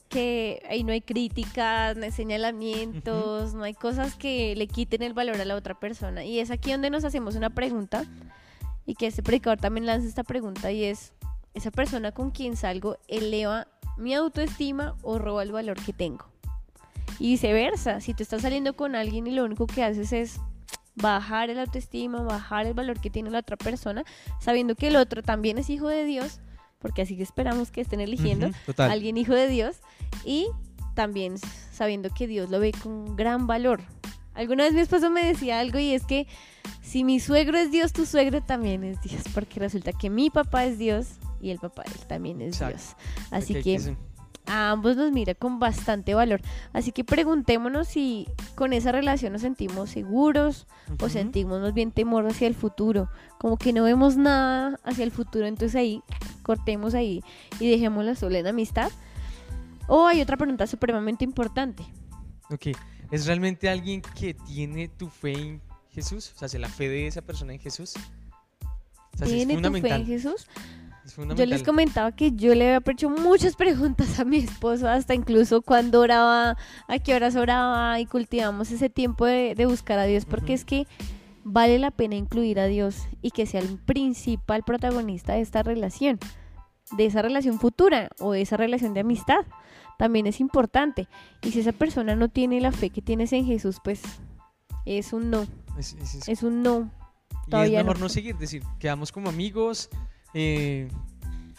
que 0.09 0.61
ahí 0.69 0.83
no 0.83 0.91
hay 0.91 1.03
críticas, 1.03 1.97
no 1.97 2.03
hay 2.03 2.11
señalamientos, 2.11 3.55
no 3.55 3.63
hay 3.63 3.75
cosas 3.75 4.17
que 4.17 4.57
le 4.57 4.67
quiten 4.67 5.03
el 5.03 5.13
valor 5.13 5.41
a 5.41 5.45
la 5.45 5.55
otra 5.55 5.79
persona. 5.79 6.25
Y 6.25 6.41
es 6.41 6.51
aquí 6.51 6.73
donde 6.73 6.91
nos 6.91 7.05
hacemos 7.05 7.37
una 7.37 7.51
pregunta 7.51 8.07
y 8.87 8.97
que 8.97 9.07
este 9.07 9.23
predicador 9.23 9.61
también 9.61 9.87
lanza 9.87 10.09
esta 10.09 10.25
pregunta 10.25 10.73
y 10.73 10.83
es, 10.83 11.13
¿esa 11.55 11.71
persona 11.71 12.11
con 12.11 12.33
quien 12.33 12.57
salgo 12.57 12.99
eleva 13.07 13.69
mi 13.97 14.15
autoestima 14.15 14.97
o 15.03 15.19
roba 15.19 15.43
el 15.43 15.53
valor 15.53 15.77
que 15.83 15.93
tengo? 15.93 16.27
Y 17.19 17.31
viceversa, 17.31 18.01
si 18.01 18.15
tú 18.15 18.23
estás 18.23 18.43
saliendo 18.43 18.75
con 18.75 18.97
alguien 18.97 19.27
y 19.27 19.31
lo 19.31 19.45
único 19.45 19.67
que 19.67 19.85
haces 19.85 20.13
es 20.13 20.41
bajar 20.97 21.51
el 21.51 21.59
autoestima, 21.59 22.23
bajar 22.23 22.67
el 22.67 22.75
valor 22.75 23.01
que 23.01 23.11
tiene 23.11 23.31
la 23.31 23.41
otra 23.41 23.57
persona, 23.57 24.05
sabiendo 24.41 24.75
que 24.75 24.89
el 24.89 24.97
otro 24.97 25.23
también 25.23 25.59
es 25.59 25.71
hijo 25.71 25.89
de 25.89 26.05
Dios, 26.05 26.41
porque 26.79 27.03
así 27.03 27.17
que 27.17 27.23
esperamos 27.23 27.71
que 27.71 27.81
estén 27.81 28.01
eligiendo 28.01 28.51
a 28.79 28.85
alguien 28.85 29.17
hijo 29.17 29.35
de 29.35 29.49
Dios, 29.49 29.77
y 30.25 30.49
también 30.95 31.37
sabiendo 31.73 32.11
que 32.11 32.27
Dios 32.27 32.51
lo 32.51 32.61
ve 32.61 32.73
con 32.73 33.17
gran 33.17 33.47
valor. 33.47 33.81
Alguna 34.35 34.65
vez 34.65 34.75
mi 34.75 34.81
esposo 34.81 35.11
me 35.11 35.25
decía 35.25 35.61
algo 35.61 35.79
y 35.79 35.93
es 35.93 36.05
que 36.05 36.27
si 36.83 37.05
mi 37.05 37.21
suegro 37.21 37.57
es 37.57 37.71
Dios, 37.71 37.93
tu 37.93 38.05
suegro 38.05 38.43
también 38.43 38.83
es 38.85 39.01
Dios, 39.01 39.23
porque 39.33 39.61
resulta 39.61 39.93
que 39.93 40.11
mi 40.11 40.31
papá 40.31 40.65
es 40.65 40.79
Dios 40.79 41.19
y 41.45 41.51
el 41.51 41.59
papá 41.59 41.83
de 41.85 41.93
él 41.93 42.07
también 42.07 42.41
es 42.41 42.55
Exacto. 42.55 42.77
Dios. 42.77 42.97
Así 43.31 43.57
hay 43.57 43.63
que 43.63 43.97
a 44.47 44.71
ambos 44.73 44.97
nos 44.97 45.11
mira 45.11 45.35
con 45.35 45.59
bastante 45.59 46.15
valor. 46.15 46.43
Así 46.73 46.93
que 46.93 47.03
preguntémonos 47.03 47.89
si 47.89 48.29
con 48.55 48.73
esa 48.73 48.93
relación 48.93 49.33
nos 49.33 49.43
sentimos 49.43 49.91
seguros 49.91 50.67
o 50.91 51.05
Ujú. 51.05 51.09
sentimos 51.09 51.61
más 51.61 51.73
bien 51.73 51.93
temor 51.93 52.27
hacia 52.27 52.47
el 52.47 52.55
futuro. 52.55 53.09
Como 53.39 53.57
que 53.57 53.73
no 53.73 53.85
vemos 53.85 54.17
nada 54.17 54.79
hacia 54.85 55.05
el 55.05 55.13
futuro, 55.13 55.47
entonces 55.47 55.75
ahí 55.77 56.03
cortemos 56.43 56.95
ahí 56.95 57.23
y 57.59 57.71
dejémosla 57.71 58.15
sola 58.17 58.39
en 58.39 58.47
amistad. 58.47 58.91
O 59.87 60.07
hay 60.07 60.21
otra 60.21 60.37
pregunta 60.37 60.67
supremamente 60.67 61.25
importante. 61.25 61.83
Ok. 62.51 62.77
¿Es 63.11 63.27
realmente 63.27 63.69
alguien 63.69 64.03
que 64.19 64.35
tiene 64.35 64.89
tu 64.89 65.09
fe 65.09 65.33
en 65.33 65.63
Jesús? 65.91 66.33
O 66.35 66.39
sea, 66.39 66.49
¿se 66.49 66.59
la 66.59 66.69
fe 66.69 66.89
de 66.89 67.07
esa 67.07 67.23
persona 67.23 67.53
en 67.55 67.61
Jesús? 67.61 67.95
O 69.15 69.17
sea, 69.19 69.27
sí, 69.27 69.41
es 69.41 69.47
¿Tiene 69.47 69.55
tu 69.55 69.61
fe 69.61 69.65
fundamental. 69.65 70.01
en 70.01 70.07
Jesús? 70.07 70.47
Es 71.05 71.17
Yo 71.17 71.47
les 71.47 71.63
comentaba 71.63 72.13
que 72.13 72.33
yo 72.33 72.55
le 72.55 72.75
había 72.75 72.93
hecho 72.93 73.11
muchas 73.11 73.57
preguntas 73.57 74.19
a 74.19 74.25
mi 74.25 74.39
esposo, 74.39 74.89
hasta 74.89 75.15
incluso 75.15 75.63
cuando 75.63 76.01
oraba, 76.01 76.57
a 76.89 76.99
qué 76.99 77.15
horas 77.15 77.37
oraba 77.37 77.99
y 78.01 78.07
cultivamos 78.07 78.71
ese 78.71 78.89
tiempo 78.91 79.27
de, 79.27 79.55
de 79.55 79.67
buscar 79.67 79.99
a 79.99 80.05
Dios, 80.05 80.25
porque 80.25 80.55
es 80.55 80.65
que 80.65 80.87
vale 81.45 81.79
la 81.79 81.91
pena 81.91 82.15
incluir 82.17 82.59
a 82.59 82.67
Dios 82.67 82.97
y 83.21 83.31
que 83.31 83.45
sea 83.47 83.61
el 83.61 83.79
principal 83.79 84.63
protagonista 84.65 85.35
de 85.35 85.41
esta 85.43 85.63
relación, 85.63 86.19
de 86.97 87.07
esa 87.07 87.21
relación 87.23 87.59
futura 87.61 88.09
o 88.19 88.33
de 88.33 88.41
esa 88.43 88.57
relación 88.57 88.95
de 88.95 89.01
amistad. 89.01 89.45
También 89.99 90.27
es 90.27 90.41
importante. 90.41 91.07
Y 91.43 91.53
si 91.53 91.61
esa 91.61 91.73
persona 91.73 92.17
no 92.17 92.29
tiene 92.29 92.61
la 92.61 92.73
fe 92.73 92.91
que 92.91 93.01
tienes 93.03 93.33
en 93.33 93.45
Jesús, 93.47 93.77
pues 93.85 94.03
es 94.87 95.13
un 95.13 95.31
no, 95.31 95.47
Es- 95.79 95.95
es- 95.95 96.15
es- 96.15 96.29
es 96.29 96.43
un 96.43 96.63
no. 96.63 96.91
y 97.47 97.55
es 97.57 97.71
mejor 97.73 97.99
no. 97.99 98.05
no. 98.05 98.09
seguir, 98.09 98.37
decir, 98.37 98.63
quedamos 98.79 99.13
como 99.13 99.29
amigos 99.29 99.91
eh, 100.35 100.89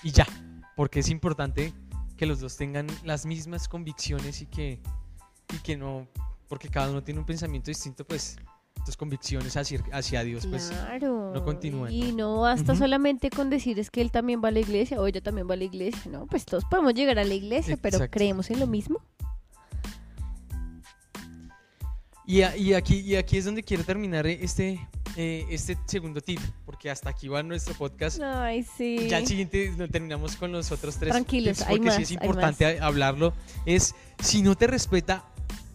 y 0.04 0.12
ya. 0.12 0.28
Porque 0.76 1.00
es 1.00 1.10
importante 1.10 1.74
que 2.18 2.26
los 2.26 2.40
dos 2.40 2.58
tengan 2.58 2.88
las 3.04 3.26
mismas 3.26 3.68
convicciones 3.68 4.42
y 4.42 4.46
que, 4.46 4.82
y 5.54 5.58
que 5.64 5.78
no, 5.78 6.08
porque 6.48 6.70
cada 6.70 6.90
uno 6.92 7.04
tiene 7.04 7.20
un 7.20 7.26
pensamiento 7.26 7.72
distinto, 7.72 8.06
pues 8.06 8.38
tus 8.86 8.96
convicciones 8.98 9.56
hacia, 9.58 9.82
hacia 9.94 10.24
Dios, 10.24 10.46
pues 10.46 10.70
Claro. 10.70 11.32
no 11.34 11.44
continúan, 11.44 11.92
Y 11.92 12.12
¿no? 12.12 12.42
basta 12.42 12.76
solamente 12.76 13.30
con 13.32 13.50
decir 13.50 13.80
es 13.80 13.90
que 13.90 14.02
él 14.02 14.12
también 14.12 14.42
va 14.44 14.50
a 14.50 14.52
la 14.52 14.60
iglesia 14.60 15.00
o 15.02 15.08
ella 15.08 15.22
también 15.22 15.50
va 15.50 15.54
a 15.54 15.58
la 15.58 15.64
iglesia. 15.64 16.12
No, 16.12 16.28
pues 16.28 16.46
todos 16.46 16.66
podemos 16.66 16.94
llegar 16.94 17.18
a 17.18 17.24
la 17.24 17.34
iglesia, 17.34 17.78
pero 17.82 18.00
creemos 18.12 18.50
en 18.52 18.60
lo 18.60 18.68
mismo. 18.68 19.02
Y, 22.28 22.42
a- 22.42 22.56
y 22.58 22.74
aquí, 22.74 23.00
y 23.00 23.16
aquí 23.16 23.38
es 23.38 23.46
donde 23.46 23.64
quiero 23.64 23.84
terminar 23.84 24.26
este, 24.28 24.80
eh, 25.16 25.46
este 25.50 25.78
segundo 25.86 26.22
tip, 26.22 26.40
porque 26.66 26.90
hasta 26.90 27.10
aquí 27.10 27.28
va 27.28 27.42
nuestro 27.44 27.74
podcast. 27.76 28.22
Ay, 28.22 28.64
sí. 28.64 29.08
Ya 29.10 29.18
el 29.20 29.28
siguiente 29.28 29.74
lo 29.78 29.88
terminamos 29.88 30.36
con 30.36 30.52
los 30.52 30.72
otros 30.72 30.98
tres 30.98 31.12
Tranquilos, 31.12 31.58
tips, 31.58 31.70
hay 31.70 31.78
porque 31.78 31.92
sí 31.92 31.98
más, 31.98 32.00
es 32.04 32.10
hay 32.12 32.14
importante 32.28 32.80
hablarlo. 32.80 33.34
Es 33.66 33.96
si 34.22 34.42
no 34.42 34.56
te 34.56 34.68
respeta 34.68 35.26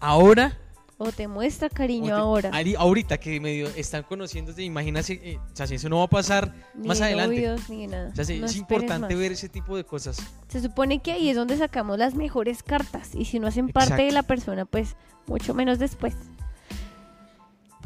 ahora, 0.01 0.57
O 1.03 1.11
te 1.13 1.27
muestra 1.29 1.71
cariño 1.71 2.09
te- 2.09 2.13
ahora. 2.13 2.51
ahorita 2.79 3.17
que 3.19 3.41
medio 3.41 3.69
están 3.69 4.03
conociéndose, 4.03 4.63
imagínate, 4.63 5.15
eh, 5.31 5.39
o 5.39 5.57
sea, 5.57 5.67
si 5.67 5.77
eso 5.77 5.89
no 5.89 5.97
va 5.99 6.05
a 6.05 6.09
pasar 6.09 6.55
Ni 6.75 6.89
más 6.89 6.99
de 6.99 7.05
adelante. 7.07 7.37
novios, 7.37 7.71
ni 7.71 7.87
nada. 7.87 8.11
O 8.11 8.15
sea, 8.15 8.25
sí, 8.27 8.39
No 8.39 8.45
es 8.45 8.57
importante 8.57 9.15
más. 9.15 9.19
ver 9.19 9.33
ese 9.33 9.49
tipo 9.49 9.75
de 9.79 9.85
cosas. 9.85 10.19
Se 10.49 10.61
supone 10.61 10.99
que 11.01 11.13
ahí 11.13 11.31
es 11.31 11.37
donde 11.37 11.57
sacamos 11.57 11.97
las 11.99 12.15
mejores 12.15 12.63
cartas. 12.63 13.15
Y 13.15 13.25
si 13.25 13.39
no 13.39 13.47
hacen 13.47 13.71
parte 13.71 13.95
de 13.95 14.09
Exacto. 14.09 14.15
la 14.15 14.23
persona, 14.25 14.65
pues 14.67 14.97
mucho 15.27 15.55
menos 15.55 15.79
después. 15.79 16.15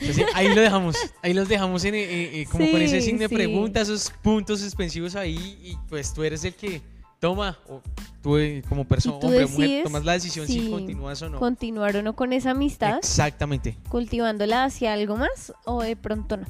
Entonces, 0.00 0.26
ahí 0.34 0.52
lo 0.52 0.60
dejamos, 0.60 0.96
ahí 1.22 1.32
los 1.34 1.48
dejamos 1.48 1.84
en, 1.84 1.94
eh, 1.94 2.40
eh, 2.42 2.46
como 2.50 2.68
con 2.70 2.82
ese 2.82 3.00
Sí, 3.00 3.06
signo 3.06 3.20
de 3.20 3.28
sí. 3.28 3.34
pregunta, 3.34 3.80
esos 3.80 4.10
puntos 4.22 4.60
suspensivos 4.60 5.14
ahí, 5.14 5.58
y 5.62 5.76
pues 5.88 6.12
tú 6.12 6.22
eres 6.24 6.44
el 6.44 6.54
que 6.54 6.82
toma, 7.20 7.58
o 7.68 7.80
tú 8.22 8.36
eh, 8.36 8.62
como 8.68 8.84
persona, 8.86 9.18
tú 9.20 9.26
hombre 9.28 9.44
o 9.44 9.48
mujer, 9.48 9.84
tomas 9.84 10.04
la 10.04 10.12
decisión 10.14 10.46
si 10.46 10.60
si 10.60 10.70
continúas 10.70 11.22
o 11.22 11.30
no. 11.30 11.38
Continuar 11.38 11.96
o 11.96 12.02
no 12.02 12.14
con 12.16 12.32
esa 12.32 12.50
amistad, 12.50 12.98
Exactamente. 12.98 13.78
cultivándola 13.88 14.64
hacia 14.64 14.92
algo 14.92 15.16
más 15.16 15.52
o 15.64 15.82
de 15.82 15.94
pronto 15.96 16.36
no. 16.38 16.46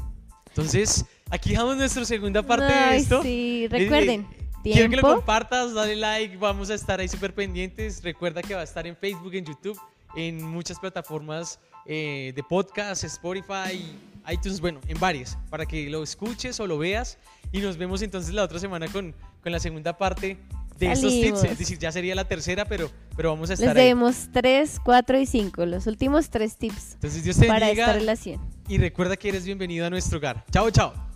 Entonces, 0.48 1.04
aquí 1.30 1.50
dejamos 1.50 1.76
nuestra 1.76 2.04
segunda 2.04 2.42
parte 2.42 2.64
de 2.66 2.72
Ay, 2.72 3.00
esto. 3.02 3.22
Sí, 3.22 3.64
Eh, 3.64 3.68
recuerden. 3.68 4.20
eh, 4.32 4.48
Quiero 4.62 4.88
que 4.88 4.96
lo 4.96 5.02
Tiempo. 5.02 5.14
compartas, 5.16 5.74
dale 5.74 5.94
like, 5.96 6.38
vamos 6.38 6.70
a 6.70 6.74
estar 6.74 6.98
ahí 6.98 7.08
súper 7.08 7.34
pendientes. 7.34 8.02
Recuerda 8.02 8.40
que 8.42 8.54
va 8.54 8.62
a 8.62 8.64
estar 8.64 8.86
en 8.86 8.96
Facebook, 8.96 9.34
en 9.34 9.44
YouTube, 9.44 9.78
en 10.16 10.42
muchas 10.42 10.78
plataformas 10.80 11.58
eh, 11.86 12.32
de 12.34 12.42
podcast, 12.42 13.04
Spotify, 13.04 13.96
iTunes, 14.30 14.60
bueno, 14.60 14.80
en 14.88 14.98
varias, 14.98 15.36
para 15.50 15.66
que 15.66 15.88
lo 15.90 16.02
escuches 16.02 16.58
o 16.60 16.66
lo 16.66 16.78
veas. 16.78 17.18
Y 17.52 17.58
nos 17.60 17.76
vemos 17.76 18.02
entonces 18.02 18.34
la 18.34 18.42
otra 18.42 18.58
semana 18.58 18.88
con, 18.88 19.14
con 19.42 19.52
la 19.52 19.60
segunda 19.60 19.96
parte 19.96 20.38
de 20.78 20.90
estos 20.90 21.12
tips. 21.12 21.20
Salimos. 21.38 21.44
Es 21.44 21.58
decir, 21.58 21.78
ya 21.78 21.92
sería 21.92 22.14
la 22.16 22.26
tercera, 22.26 22.64
pero, 22.64 22.90
pero 23.16 23.30
vamos 23.30 23.50
a 23.50 23.52
Les 23.52 23.60
estar 23.60 23.76
ahí. 23.76 23.82
debemos 23.84 24.28
3, 24.32 24.80
4 24.84 25.18
y 25.20 25.26
5, 25.26 25.66
los 25.66 25.86
últimos 25.86 26.30
tres 26.30 26.56
tips 26.56 26.94
Entonces, 26.94 27.22
Dios 27.22 27.36
te 27.38 27.46
para 27.46 27.66
bendiga 27.66 27.84
esta 27.86 27.98
relación. 27.98 28.40
y 28.66 28.78
recuerda 28.78 29.16
que 29.16 29.28
eres 29.28 29.44
bienvenido 29.44 29.86
a 29.86 29.90
nuestro 29.90 30.18
hogar. 30.18 30.44
Chao, 30.50 30.68
chao. 30.70 31.13